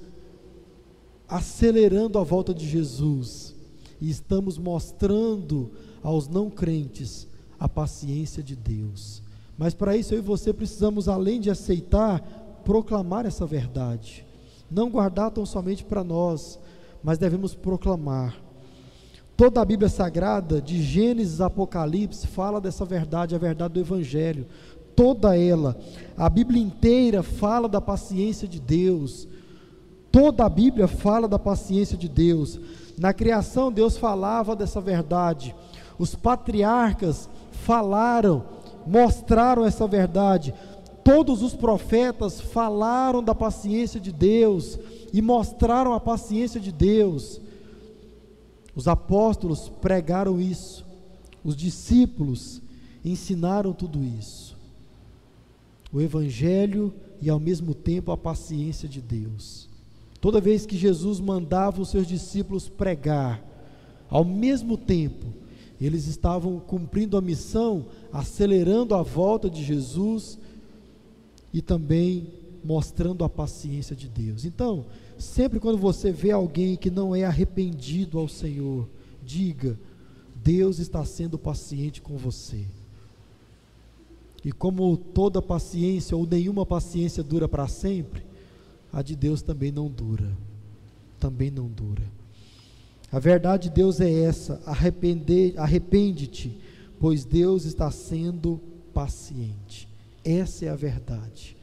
acelerando 1.28 2.20
a 2.20 2.24
volta 2.24 2.54
de 2.54 2.68
Jesus 2.68 3.56
e 4.00 4.10
estamos 4.10 4.58
mostrando 4.58 5.72
aos 6.04 6.28
não 6.28 6.50
crentes 6.50 7.28
a 7.60 7.68
paciência 7.68 8.44
de 8.44 8.56
Deus. 8.56 9.22
Mas 9.58 9.74
para 9.74 9.96
isso 9.96 10.14
eu 10.14 10.20
e 10.20 10.22
você 10.22 10.54
precisamos, 10.54 11.08
além 11.08 11.40
de 11.40 11.50
aceitar, 11.50 12.20
proclamar 12.64 13.26
essa 13.26 13.46
verdade. 13.46 14.26
Não 14.70 14.90
guardar 14.90 15.32
tão 15.32 15.46
somente 15.46 15.84
para 15.84 16.04
nós, 16.04 16.60
mas 17.04 17.18
devemos 17.18 17.56
proclamar. 17.56 18.36
Toda 19.38 19.62
a 19.62 19.66
Bíblia 19.66 19.90
Sagrada, 19.90 20.62
de 20.62 20.82
Gênesis 20.82 21.42
a 21.42 21.48
Apocalipse, 21.48 22.28
fala 22.28 22.62
dessa 22.62 22.86
verdade, 22.86 23.36
a 23.36 23.38
verdade 23.38 23.74
do 23.74 23.80
Evangelho 23.80 24.48
toda 24.96 25.38
ela. 25.38 25.78
A 26.18 26.30
Bíblia 26.30 26.62
inteira 26.62 27.22
fala 27.22 27.68
da 27.68 27.82
paciência 27.82 28.48
de 28.48 28.60
Deus. 28.60 29.28
Toda 30.16 30.46
a 30.46 30.50
Bíblia 30.50 30.88
fala 30.88 31.28
da 31.28 31.38
paciência 31.38 31.98
de 31.98 32.08
Deus. 32.08 32.58
Na 32.98 33.14
criação, 33.14 33.70
Deus 33.70 33.98
falava 33.98 34.56
dessa 34.56 34.80
verdade. 34.80 35.54
Os 36.00 36.16
patriarcas 36.16 37.30
falaram, 37.52 38.46
mostraram 38.88 39.66
essa 39.66 39.86
verdade. 39.86 40.54
Todos 41.04 41.44
os 41.44 41.54
profetas 41.54 42.40
falaram 42.40 43.22
da 43.22 43.36
paciência 43.36 44.00
de 44.00 44.14
Deus 44.14 44.80
e 45.12 45.22
mostraram 45.22 45.92
a 45.92 46.00
paciência 46.00 46.62
de 46.62 46.72
Deus. 46.72 47.42
Os 48.74 48.88
apóstolos 48.88 49.68
pregaram 49.82 50.40
isso. 50.40 50.86
Os 51.44 51.58
discípulos 51.58 52.62
ensinaram 53.04 53.74
tudo 53.74 54.02
isso 54.02 54.56
o 55.94 56.02
Evangelho 56.02 56.94
e 57.22 57.30
ao 57.30 57.40
mesmo 57.40 57.74
tempo 57.74 58.12
a 58.12 58.18
paciência 58.18 58.88
de 58.88 59.00
Deus. 59.00 59.75
Toda 60.26 60.42
vez 60.42 60.66
que 60.66 60.76
Jesus 60.76 61.20
mandava 61.20 61.80
os 61.80 61.90
seus 61.90 62.08
discípulos 62.08 62.68
pregar, 62.68 63.46
ao 64.10 64.26
mesmo 64.26 64.76
tempo, 64.76 65.24
eles 65.80 66.08
estavam 66.08 66.60
cumprindo 66.60 67.16
a 67.16 67.22
missão, 67.22 67.86
acelerando 68.12 68.96
a 68.96 69.04
volta 69.04 69.48
de 69.48 69.64
Jesus 69.64 70.40
e 71.54 71.62
também 71.62 72.28
mostrando 72.64 73.24
a 73.24 73.30
paciência 73.30 73.96
de 73.96 74.10
Deus. 74.10 74.46
Então, 74.46 74.88
sempre 75.16 75.60
quando 75.60 75.78
você 75.78 76.12
vê 76.12 76.32
alguém 76.32 76.76
que 76.76 76.90
não 76.90 77.16
é 77.16 77.24
arrependido 77.24 78.18
ao 78.18 78.28
Senhor, 78.28 78.90
diga: 79.24 79.78
Deus 80.44 80.80
está 80.80 81.06
sendo 81.06 81.38
paciente 81.38 82.02
com 82.02 82.18
você. 82.18 82.66
E 84.44 84.52
como 84.52 84.98
toda 84.98 85.40
paciência 85.40 86.18
ou 86.18 86.26
nenhuma 86.26 86.66
paciência 86.66 87.22
dura 87.22 87.48
para 87.48 87.68
sempre, 87.68 88.26
a 88.92 89.02
de 89.02 89.16
Deus 89.16 89.42
também 89.42 89.72
não 89.72 89.88
dura. 89.88 90.32
Também 91.20 91.50
não 91.52 91.68
dura. 91.68 92.04
A 93.12 93.20
verdade 93.20 93.70
de 93.70 93.76
Deus 93.76 94.00
é 94.02 94.12
essa: 94.12 94.62
arrepende-te, 94.66 96.58
pois 97.00 97.24
Deus 97.24 97.66
está 97.66 97.90
sendo 97.92 98.60
paciente. 98.94 99.88
Essa 100.24 100.66
é 100.66 100.70
a 100.70 100.76
verdade. 100.76 101.56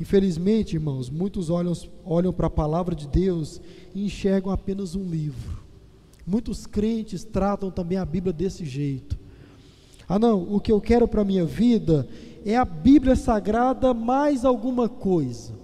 Infelizmente, 0.00 0.74
irmãos, 0.74 1.08
muitos 1.08 1.50
olham, 1.50 1.72
olham 2.04 2.32
para 2.32 2.48
a 2.48 2.50
palavra 2.50 2.94
de 2.94 3.06
Deus 3.06 3.60
e 3.94 4.04
enxergam 4.04 4.52
apenas 4.52 4.94
um 4.94 5.08
livro. 5.08 5.62
Muitos 6.26 6.66
crentes 6.66 7.22
tratam 7.22 7.70
também 7.70 7.98
a 7.98 8.04
Bíblia 8.04 8.32
desse 8.32 8.64
jeito. 8.64 9.16
Ah, 10.08 10.18
não, 10.18 10.42
o 10.54 10.60
que 10.60 10.72
eu 10.72 10.80
quero 10.80 11.06
para 11.06 11.22
a 11.22 11.24
minha 11.24 11.44
vida 11.44 12.08
é 12.44 12.56
a 12.56 12.64
Bíblia 12.64 13.14
Sagrada 13.14 13.94
mais 13.94 14.44
alguma 14.44 14.88
coisa. 14.88 15.63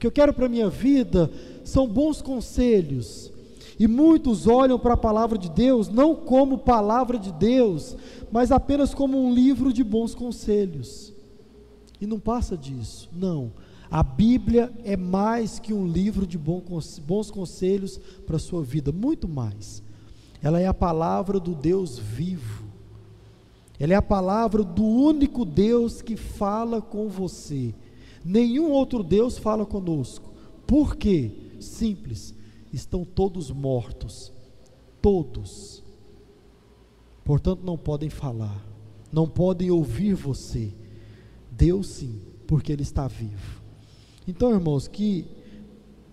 Que 0.00 0.06
eu 0.06 0.10
quero 0.10 0.34
para 0.34 0.46
a 0.46 0.48
minha 0.48 0.68
vida 0.68 1.30
são 1.62 1.86
bons 1.86 2.20
conselhos. 2.20 3.30
E 3.78 3.86
muitos 3.86 4.48
olham 4.48 4.78
para 4.78 4.94
a 4.94 4.96
palavra 4.96 5.38
de 5.38 5.48
Deus 5.48 5.88
não 5.88 6.16
como 6.16 6.58
palavra 6.58 7.16
de 7.16 7.30
Deus, 7.30 7.96
mas 8.32 8.50
apenas 8.50 8.92
como 8.92 9.16
um 9.16 9.32
livro 9.32 9.72
de 9.72 9.84
bons 9.84 10.12
conselhos. 10.12 11.12
E 12.00 12.06
não 12.06 12.18
passa 12.18 12.56
disso, 12.56 13.08
não. 13.12 13.52
A 13.88 14.02
Bíblia 14.02 14.72
é 14.82 14.96
mais 14.96 15.60
que 15.60 15.72
um 15.72 15.86
livro 15.86 16.26
de 16.26 16.36
bons 16.36 17.30
conselhos 17.30 18.00
para 18.26 18.36
a 18.36 18.40
sua 18.40 18.62
vida, 18.64 18.90
muito 18.90 19.28
mais. 19.28 19.82
Ela 20.42 20.60
é 20.60 20.66
a 20.66 20.74
palavra 20.74 21.38
do 21.38 21.54
Deus 21.54 21.98
vivo 21.98 22.70
ela 23.80 23.94
é 23.94 23.96
a 23.96 24.02
palavra 24.02 24.62
do 24.62 24.84
único 24.84 25.42
Deus 25.42 26.02
que 26.02 26.14
fala 26.14 26.82
com 26.82 27.08
você. 27.08 27.74
Nenhum 28.24 28.70
outro 28.70 29.02
Deus 29.02 29.38
fala 29.38 29.64
conosco. 29.64 30.32
Por 30.66 30.96
quê? 30.96 31.30
Simples. 31.60 32.34
Estão 32.72 33.04
todos 33.04 33.50
mortos. 33.50 34.32
Todos. 35.00 35.82
Portanto, 37.24 37.62
não 37.64 37.76
podem 37.76 38.10
falar. 38.10 38.64
Não 39.12 39.28
podem 39.28 39.70
ouvir 39.70 40.14
você. 40.14 40.72
Deus 41.50 41.86
sim, 41.88 42.20
porque 42.46 42.72
Ele 42.72 42.82
está 42.82 43.08
vivo. 43.08 43.60
Então, 44.26 44.52
irmãos, 44.52 44.86
que 44.86 45.26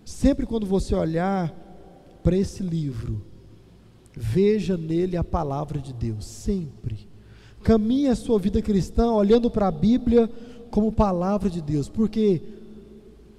sempre 0.04 0.46
quando 0.46 0.66
você 0.66 0.94
olhar 0.94 1.54
para 2.22 2.36
esse 2.36 2.62
livro, 2.62 3.24
veja 4.12 4.76
nele 4.76 5.16
a 5.16 5.22
palavra 5.22 5.78
de 5.80 5.92
Deus. 5.92 6.24
Sempre 6.24 7.08
Caminhe 7.62 8.08
a 8.08 8.16
sua 8.16 8.38
vida 8.38 8.62
cristã 8.62 9.12
olhando 9.12 9.50
para 9.50 9.68
a 9.68 9.72
Bíblia 9.72 10.30
como 10.70 10.92
palavra 10.92 11.50
de 11.50 11.60
Deus, 11.60 11.88
porque 11.88 12.42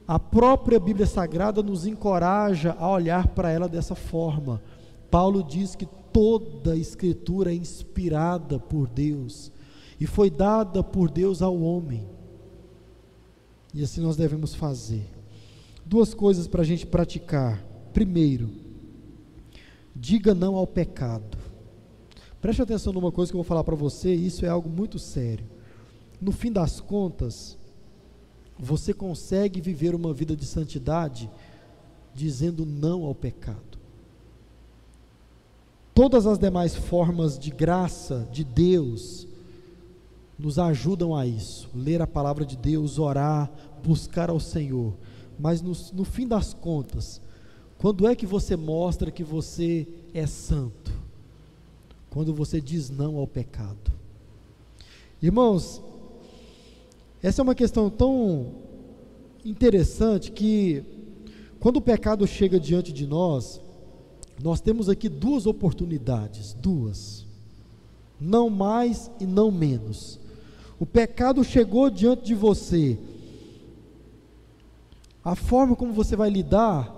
a 0.08 0.18
própria 0.18 0.80
Bíblia 0.80 1.06
Sagrada 1.06 1.62
nos 1.62 1.86
encoraja 1.86 2.76
a 2.80 2.90
olhar 2.90 3.28
para 3.28 3.52
ela 3.52 3.70
dessa 3.70 3.94
forma. 3.94 4.62
Paulo 5.12 5.44
diz 5.44 5.76
que 5.76 5.86
toda 5.86 6.74
a 6.74 6.78
Escritura 6.78 7.52
é 7.52 7.56
inspirada 7.56 8.60
por 8.60 8.88
Deus 8.88 9.52
e 10.00 10.08
foi 10.08 10.30
dada 10.30 10.84
por 10.84 11.12
Deus 11.12 11.42
ao 11.42 11.60
homem. 11.60 12.08
E 13.74 13.84
assim 13.84 14.02
nós 14.02 14.18
devemos 14.18 14.56
fazer. 14.56 15.06
Duas 15.86 16.14
coisas 16.14 16.48
para 16.48 16.62
a 16.62 16.66
gente 16.66 16.86
praticar. 16.86 17.64
Primeiro, 17.94 18.50
diga 19.96 20.34
não 20.34 20.56
ao 20.56 20.66
pecado. 20.66 21.38
Preste 22.42 22.62
atenção 22.62 22.94
numa 22.94 23.12
coisa 23.12 23.32
que 23.32 23.36
eu 23.36 23.44
vou 23.44 23.48
falar 23.48 23.64
para 23.64 23.76
você, 23.76 24.14
isso 24.14 24.46
é 24.46 24.50
algo 24.50 24.70
muito 24.70 24.98
sério. 24.98 25.46
No 26.20 26.32
fim 26.32 26.52
das 26.52 26.80
contas, 26.80 27.58
você 28.58 28.94
consegue 28.94 29.62
viver 29.62 29.96
uma 29.96 30.14
vida 30.14 30.36
de 30.36 30.46
santidade 30.46 31.30
dizendo 32.14 32.66
não 32.66 33.06
ao 33.06 33.16
pecado. 33.16 33.70
todas 36.00 36.26
as 36.26 36.40
demais 36.40 36.74
formas 36.74 37.38
de 37.38 37.52
graça 37.52 38.26
de 38.32 38.42
Deus 38.42 39.28
nos 40.38 40.58
ajudam 40.58 41.14
a 41.14 41.28
isso. 41.28 41.70
Ler 41.76 42.02
a 42.02 42.08
palavra 42.08 42.46
de 42.46 42.56
Deus, 42.56 42.98
orar, 42.98 43.52
buscar 43.84 44.30
ao 44.30 44.40
Senhor. 44.40 44.94
Mas 45.38 45.62
no, 45.62 45.74
no 45.94 46.06
fim 46.06 46.26
das 46.26 46.54
contas, 46.54 47.20
quando 47.78 48.08
é 48.08 48.16
que 48.16 48.26
você 48.26 48.56
mostra 48.56 49.12
que 49.12 49.26
você 49.26 49.86
é 50.14 50.26
santo? 50.26 50.90
Quando 52.10 52.34
você 52.34 52.62
diz 52.62 52.90
não 52.90 53.18
ao 53.18 53.28
pecado. 53.28 53.92
Irmãos, 55.22 55.82
essa 57.22 57.42
é 57.42 57.44
uma 57.44 57.56
questão 57.56 57.90
tão 57.90 58.54
interessante 59.44 60.32
que, 60.32 60.84
quando 61.60 61.78
o 61.78 61.82
pecado 61.82 62.26
chega 62.26 62.60
diante 62.60 62.94
de 62.94 63.06
nós, 63.06 63.60
nós 64.42 64.62
temos 64.62 64.88
aqui 64.88 65.10
duas 65.10 65.46
oportunidades, 65.46 66.54
duas, 66.54 67.26
não 68.20 68.50
mais 68.50 69.12
e 69.20 69.26
não 69.26 69.52
menos. 69.52 70.20
O 70.80 70.86
pecado 70.86 71.44
chegou 71.44 71.90
diante 71.90 72.26
de 72.26 72.36
você, 72.36 72.98
a 75.24 75.36
forma 75.36 75.76
como 75.76 75.92
você 75.92 76.16
vai 76.16 76.30
lidar 76.30 76.96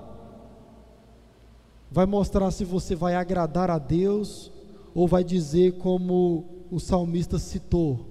vai 1.92 2.06
mostrar 2.06 2.50
se 2.52 2.64
você 2.64 2.96
vai 2.96 3.16
agradar 3.16 3.70
a 3.70 3.78
Deus 3.78 4.50
ou 4.96 5.08
vai 5.08 5.24
dizer 5.24 5.74
como 5.74 6.46
o 6.72 6.80
salmista 6.80 7.38
citou: 7.38 8.06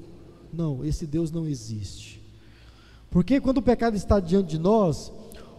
não, 0.53 0.85
esse 0.85 1.07
Deus 1.07 1.31
não 1.31 1.47
existe. 1.47 2.21
Porque 3.11 3.41
quando 3.41 3.59
o 3.59 3.63
pecado 3.63 3.97
está 3.97 4.21
diante 4.21 4.51
de 4.51 4.59
nós, 4.59 5.13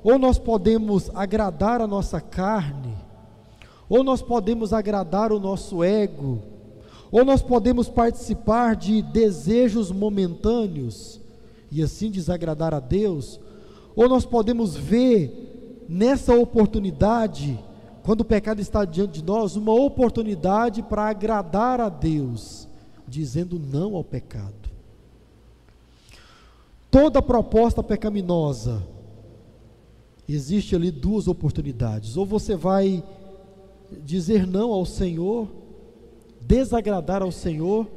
ou 0.03 0.17
nós 0.17 0.39
podemos 0.39 1.09
agradar 1.13 1.81
a 1.81 1.87
nossa 1.87 2.21
carne, 2.21 2.95
ou 3.89 4.03
nós 4.03 4.21
podemos 4.21 4.71
agradar 4.71 5.31
o 5.31 5.39
nosso 5.39 5.83
ego, 5.83 6.41
ou 7.11 7.25
nós 7.25 7.41
podemos 7.41 7.89
participar 7.89 8.75
de 8.75 9.01
desejos 9.01 9.91
momentâneos 9.91 11.19
e 11.69 11.83
assim 11.83 12.09
desagradar 12.09 12.73
a 12.73 12.79
Deus, 12.79 13.39
ou 13.95 14.07
nós 14.07 14.25
podemos 14.25 14.75
ver 14.75 15.85
nessa 15.89 16.33
oportunidade, 16.33 17.59
quando 18.01 18.21
o 18.21 18.25
pecado 18.25 18.61
está 18.61 18.85
diante 18.85 19.19
de 19.19 19.25
nós, 19.25 19.57
uma 19.57 19.73
oportunidade 19.73 20.81
para 20.81 21.09
agradar 21.09 21.81
a 21.81 21.89
Deus, 21.89 22.67
dizendo 23.05 23.59
não 23.59 23.95
ao 23.95 24.03
pecado. 24.03 24.60
Toda 26.91 27.21
proposta 27.21 27.81
pecaminosa, 27.81 28.85
existe 30.27 30.75
ali 30.75 30.91
duas 30.91 31.25
oportunidades. 31.25 32.17
Ou 32.17 32.25
você 32.25 32.53
vai 32.53 33.01
dizer 34.03 34.45
não 34.45 34.73
ao 34.73 34.85
Senhor, 34.85 35.47
desagradar 36.41 37.21
ao 37.21 37.31
Senhor, 37.31 37.87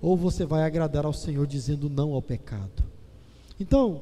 ou 0.00 0.16
você 0.16 0.46
vai 0.46 0.62
agradar 0.62 1.04
ao 1.04 1.12
Senhor 1.12 1.46
dizendo 1.46 1.90
não 1.90 2.14
ao 2.14 2.22
pecado. 2.22 2.82
Então, 3.60 4.00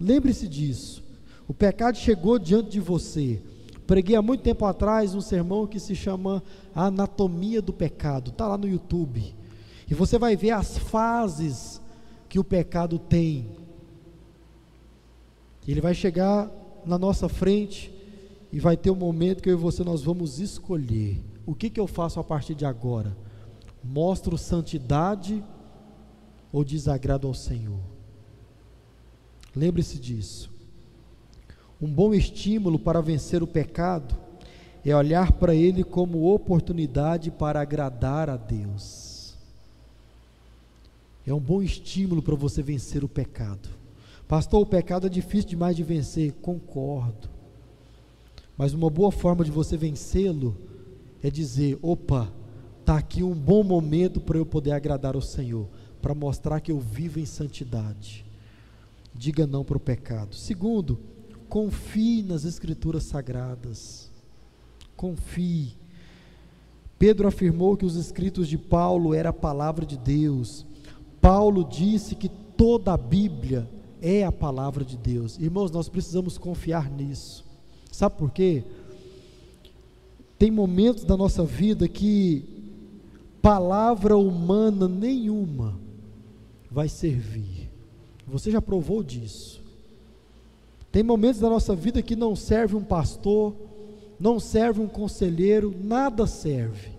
lembre-se 0.00 0.48
disso. 0.48 1.04
O 1.46 1.52
pecado 1.52 1.98
chegou 1.98 2.38
diante 2.38 2.70
de 2.70 2.80
você. 2.80 3.42
Preguei 3.86 4.16
há 4.16 4.22
muito 4.22 4.40
tempo 4.40 4.64
atrás 4.64 5.14
um 5.14 5.20
sermão 5.20 5.66
que 5.66 5.78
se 5.78 5.94
chama 5.94 6.42
Anatomia 6.74 7.60
do 7.60 7.72
Pecado. 7.72 8.30
Está 8.30 8.48
lá 8.48 8.56
no 8.56 8.66
YouTube. 8.66 9.34
E 9.90 9.92
você 9.92 10.18
vai 10.18 10.34
ver 10.34 10.52
as 10.52 10.78
fases 10.78 11.82
que 12.34 12.38
o 12.40 12.42
pecado 12.42 12.98
tem. 12.98 13.46
Ele 15.68 15.80
vai 15.80 15.94
chegar 15.94 16.50
na 16.84 16.98
nossa 16.98 17.28
frente 17.28 17.94
e 18.50 18.58
vai 18.58 18.76
ter 18.76 18.90
um 18.90 18.96
momento 18.96 19.40
que 19.40 19.48
eu 19.48 19.52
e 19.52 19.56
você 19.56 19.84
nós 19.84 20.02
vamos 20.02 20.40
escolher 20.40 21.22
o 21.46 21.54
que, 21.54 21.70
que 21.70 21.78
eu 21.78 21.86
faço 21.86 22.18
a 22.18 22.24
partir 22.24 22.56
de 22.56 22.66
agora. 22.66 23.16
Mostro 23.84 24.36
santidade 24.36 25.44
ou 26.52 26.64
desagrado 26.64 27.28
ao 27.28 27.34
Senhor? 27.34 27.78
Lembre-se 29.54 30.00
disso. 30.00 30.50
Um 31.80 31.86
bom 31.86 32.12
estímulo 32.12 32.80
para 32.80 33.00
vencer 33.00 33.44
o 33.44 33.46
pecado 33.46 34.12
é 34.84 34.92
olhar 34.92 35.30
para 35.30 35.54
ele 35.54 35.84
como 35.84 36.34
oportunidade 36.34 37.30
para 37.30 37.60
agradar 37.60 38.28
a 38.28 38.36
Deus. 38.36 39.03
É 41.26 41.32
um 41.32 41.40
bom 41.40 41.62
estímulo 41.62 42.22
para 42.22 42.34
você 42.34 42.62
vencer 42.62 43.02
o 43.02 43.08
pecado. 43.08 43.68
Pastor, 44.28 44.60
o 44.60 44.66
pecado 44.66 45.06
é 45.06 45.10
difícil 45.10 45.50
demais 45.50 45.76
de 45.76 45.82
vencer. 45.82 46.32
Concordo. 46.32 47.28
Mas 48.56 48.72
uma 48.72 48.90
boa 48.90 49.10
forma 49.10 49.44
de 49.44 49.50
você 49.50 49.76
vencê-lo 49.76 50.56
é 51.22 51.30
dizer: 51.30 51.78
opa, 51.82 52.32
está 52.80 52.96
aqui 52.98 53.22
um 53.22 53.34
bom 53.34 53.62
momento 53.62 54.20
para 54.20 54.38
eu 54.38 54.46
poder 54.46 54.72
agradar 54.72 55.16
o 55.16 55.22
Senhor, 55.22 55.68
para 56.00 56.14
mostrar 56.14 56.60
que 56.60 56.70
eu 56.70 56.78
vivo 56.78 57.18
em 57.18 57.26
santidade. 57.26 58.24
Diga 59.14 59.46
não 59.46 59.64
para 59.64 59.76
o 59.76 59.80
pecado. 59.80 60.34
Segundo, 60.34 60.98
confie 61.48 62.22
nas 62.22 62.44
Escrituras 62.44 63.04
Sagradas. 63.04 64.10
Confie. 64.96 65.76
Pedro 66.98 67.26
afirmou 67.26 67.76
que 67.76 67.84
os 67.84 67.96
escritos 67.96 68.48
de 68.48 68.56
Paulo 68.56 69.14
era 69.14 69.30
a 69.30 69.32
palavra 69.32 69.84
de 69.84 69.96
Deus. 69.96 70.64
Paulo 71.24 71.64
disse 71.64 72.14
que 72.14 72.28
toda 72.28 72.92
a 72.92 72.98
Bíblia 72.98 73.66
é 74.02 74.26
a 74.26 74.30
palavra 74.30 74.84
de 74.84 74.94
Deus. 74.94 75.38
Irmãos, 75.38 75.70
nós 75.70 75.88
precisamos 75.88 76.36
confiar 76.36 76.90
nisso. 76.90 77.42
Sabe 77.90 78.18
por 78.18 78.30
quê? 78.30 78.62
Tem 80.38 80.50
momentos 80.50 81.02
da 81.02 81.16
nossa 81.16 81.42
vida 81.42 81.88
que 81.88 82.44
palavra 83.40 84.18
humana 84.18 84.86
nenhuma 84.86 85.80
vai 86.70 86.90
servir. 86.90 87.70
Você 88.26 88.50
já 88.50 88.60
provou 88.60 89.02
disso. 89.02 89.62
Tem 90.92 91.02
momentos 91.02 91.40
da 91.40 91.48
nossa 91.48 91.74
vida 91.74 92.02
que 92.02 92.14
não 92.14 92.36
serve 92.36 92.76
um 92.76 92.84
pastor, 92.84 93.56
não 94.20 94.38
serve 94.38 94.82
um 94.82 94.88
conselheiro, 94.88 95.74
nada 95.82 96.26
serve. 96.26 96.90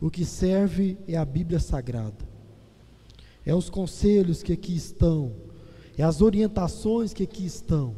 O 0.00 0.10
que 0.10 0.24
serve 0.24 0.96
é 1.06 1.18
a 1.18 1.24
Bíblia 1.26 1.60
Sagrada 1.60 2.25
é 3.46 3.54
os 3.54 3.70
conselhos 3.70 4.42
que 4.42 4.52
aqui 4.52 4.74
estão, 4.74 5.32
é 5.96 6.02
as 6.02 6.20
orientações 6.20 7.14
que 7.14 7.22
aqui 7.22 7.46
estão. 7.46 7.94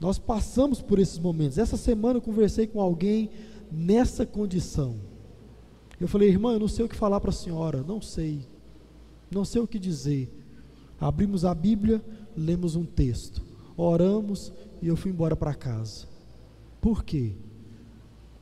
Nós 0.00 0.18
passamos 0.18 0.80
por 0.80 0.98
esses 0.98 1.18
momentos. 1.18 1.58
Essa 1.58 1.76
semana 1.76 2.16
eu 2.16 2.22
conversei 2.22 2.66
com 2.66 2.80
alguém 2.80 3.30
nessa 3.70 4.24
condição. 4.24 4.96
Eu 6.00 6.08
falei, 6.08 6.30
irmã, 6.30 6.54
eu 6.54 6.60
não 6.60 6.68
sei 6.68 6.84
o 6.84 6.88
que 6.88 6.96
falar 6.96 7.20
para 7.20 7.30
a 7.30 7.34
senhora, 7.34 7.82
não 7.82 8.00
sei, 8.00 8.40
não 9.30 9.44
sei 9.44 9.60
o 9.60 9.66
que 9.66 9.78
dizer. 9.78 10.30
Abrimos 10.98 11.44
a 11.44 11.54
Bíblia, 11.54 12.02
lemos 12.36 12.76
um 12.76 12.84
texto, 12.84 13.42
oramos 13.76 14.52
e 14.80 14.88
eu 14.88 14.96
fui 14.96 15.10
embora 15.10 15.36
para 15.36 15.54
casa. 15.54 16.06
Por 16.80 17.04
quê? 17.04 17.32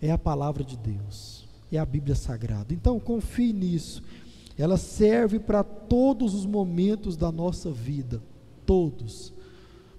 É 0.01 0.11
a 0.11 0.19
palavra 0.19 0.65
de 0.65 0.77
Deus, 0.77 1.49
é 1.71 1.79
a 1.79 1.87
Bíblia 1.87 2.15
Sagrada. 2.15 2.73
Então 2.73 2.99
confie 2.99 3.53
nisso 3.53 4.03
ela 4.57 4.77
serve 4.77 5.39
para 5.39 5.65
todos 5.65 6.35
os 6.35 6.47
momentos 6.47 7.17
da 7.17 7.33
nossa 7.33 7.71
vida, 7.71 8.23
todos. 8.65 9.33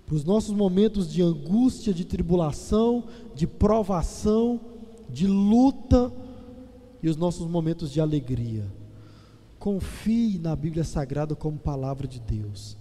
Para 0.05 0.15
os 0.15 0.23
nossos 0.23 0.55
momentos 0.55 1.11
de 1.11 1.21
angústia, 1.21 1.93
de 1.93 2.05
tribulação, 2.05 3.03
de 3.33 3.45
provação, 3.45 4.61
de 5.09 5.27
luta 5.27 6.11
e 7.01 7.09
os 7.09 7.17
nossos 7.17 7.47
momentos 7.47 7.91
de 7.91 7.99
alegria. 7.99 8.65
Confie 9.59 10.39
na 10.39 10.55
Bíblia 10.55 10.83
Sagrada 10.83 11.35
como 11.35 11.57
palavra 11.57 12.07
de 12.07 12.19
Deus. 12.19 12.77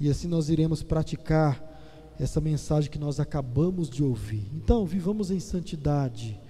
E 0.00 0.08
assim 0.08 0.28
nós 0.28 0.48
iremos 0.48 0.82
praticar 0.82 1.72
essa 2.18 2.40
mensagem 2.40 2.90
que 2.90 2.98
nós 2.98 3.18
acabamos 3.18 3.90
de 3.90 4.02
ouvir. 4.02 4.48
Então, 4.54 4.86
vivamos 4.86 5.30
em 5.30 5.40
santidade 5.40 6.40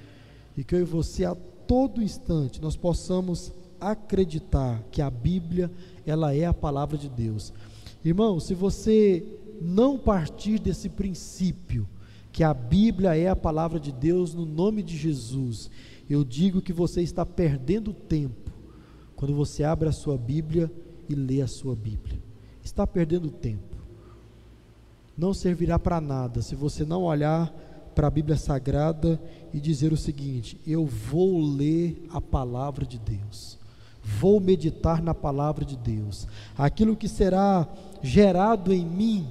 e 0.56 0.62
que 0.62 0.74
eu 0.74 0.80
e 0.80 0.84
você 0.84 1.24
a 1.24 1.34
todo 1.66 2.02
instante 2.02 2.60
nós 2.60 2.76
possamos 2.76 3.52
acreditar 3.90 4.82
que 4.90 5.02
a 5.02 5.10
Bíblia 5.10 5.70
ela 6.06 6.34
é 6.34 6.44
a 6.44 6.54
palavra 6.54 6.96
de 6.96 7.08
Deus. 7.08 7.52
Irmão, 8.04 8.38
se 8.38 8.54
você 8.54 9.24
não 9.60 9.98
partir 9.98 10.58
desse 10.58 10.88
princípio 10.88 11.88
que 12.32 12.42
a 12.42 12.52
Bíblia 12.52 13.16
é 13.16 13.28
a 13.28 13.36
palavra 13.36 13.78
de 13.78 13.92
Deus 13.92 14.34
no 14.34 14.44
nome 14.44 14.82
de 14.82 14.96
Jesus, 14.96 15.70
eu 16.10 16.24
digo 16.24 16.60
que 16.60 16.72
você 16.72 17.00
está 17.00 17.24
perdendo 17.24 17.92
tempo 17.94 18.52
quando 19.14 19.34
você 19.34 19.64
abre 19.64 19.88
a 19.88 19.92
sua 19.92 20.18
Bíblia 20.18 20.70
e 21.08 21.14
lê 21.14 21.40
a 21.40 21.46
sua 21.46 21.76
Bíblia. 21.76 22.20
Está 22.62 22.86
perdendo 22.86 23.30
tempo. 23.30 23.76
Não 25.16 25.32
servirá 25.32 25.78
para 25.78 26.00
nada 26.00 26.42
se 26.42 26.54
você 26.54 26.84
não 26.84 27.04
olhar 27.04 27.54
para 27.94 28.08
a 28.08 28.10
Bíblia 28.10 28.36
Sagrada 28.36 29.20
e 29.52 29.60
dizer 29.60 29.92
o 29.92 29.96
seguinte: 29.96 30.60
eu 30.66 30.84
vou 30.84 31.40
ler 31.40 32.04
a 32.10 32.20
palavra 32.20 32.84
de 32.84 32.98
Deus 32.98 33.63
vou 34.04 34.38
meditar 34.38 35.02
na 35.02 35.14
palavra 35.14 35.64
de 35.64 35.76
Deus. 35.76 36.28
Aquilo 36.56 36.94
que 36.94 37.08
será 37.08 37.66
gerado 38.02 38.72
em 38.72 38.84
mim 38.84 39.26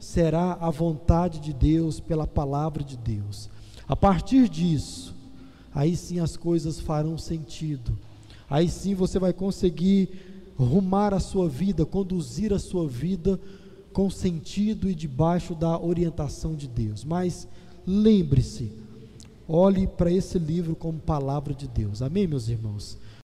será 0.00 0.56
a 0.60 0.70
vontade 0.70 1.38
de 1.38 1.52
Deus 1.52 2.00
pela 2.00 2.26
palavra 2.26 2.82
de 2.82 2.96
Deus. 2.96 3.50
A 3.86 3.94
partir 3.94 4.48
disso, 4.48 5.14
aí 5.74 5.94
sim 5.96 6.18
as 6.18 6.36
coisas 6.36 6.80
farão 6.80 7.18
sentido. 7.18 7.96
Aí 8.48 8.68
sim 8.68 8.94
você 8.94 9.18
vai 9.18 9.32
conseguir 9.32 10.08
rumar 10.56 11.12
a 11.12 11.20
sua 11.20 11.48
vida, 11.48 11.84
conduzir 11.84 12.52
a 12.52 12.58
sua 12.58 12.88
vida 12.88 13.38
com 13.92 14.08
sentido 14.08 14.88
e 14.88 14.94
debaixo 14.94 15.54
da 15.54 15.78
orientação 15.78 16.54
de 16.54 16.66
Deus. 16.66 17.04
Mas 17.04 17.46
lembre-se, 17.86 18.72
olhe 19.46 19.86
para 19.86 20.10
esse 20.10 20.38
livro 20.38 20.74
como 20.74 20.98
palavra 20.98 21.52
de 21.52 21.68
Deus. 21.68 22.00
Amém, 22.00 22.26
meus 22.26 22.48
irmãos? 22.48 22.98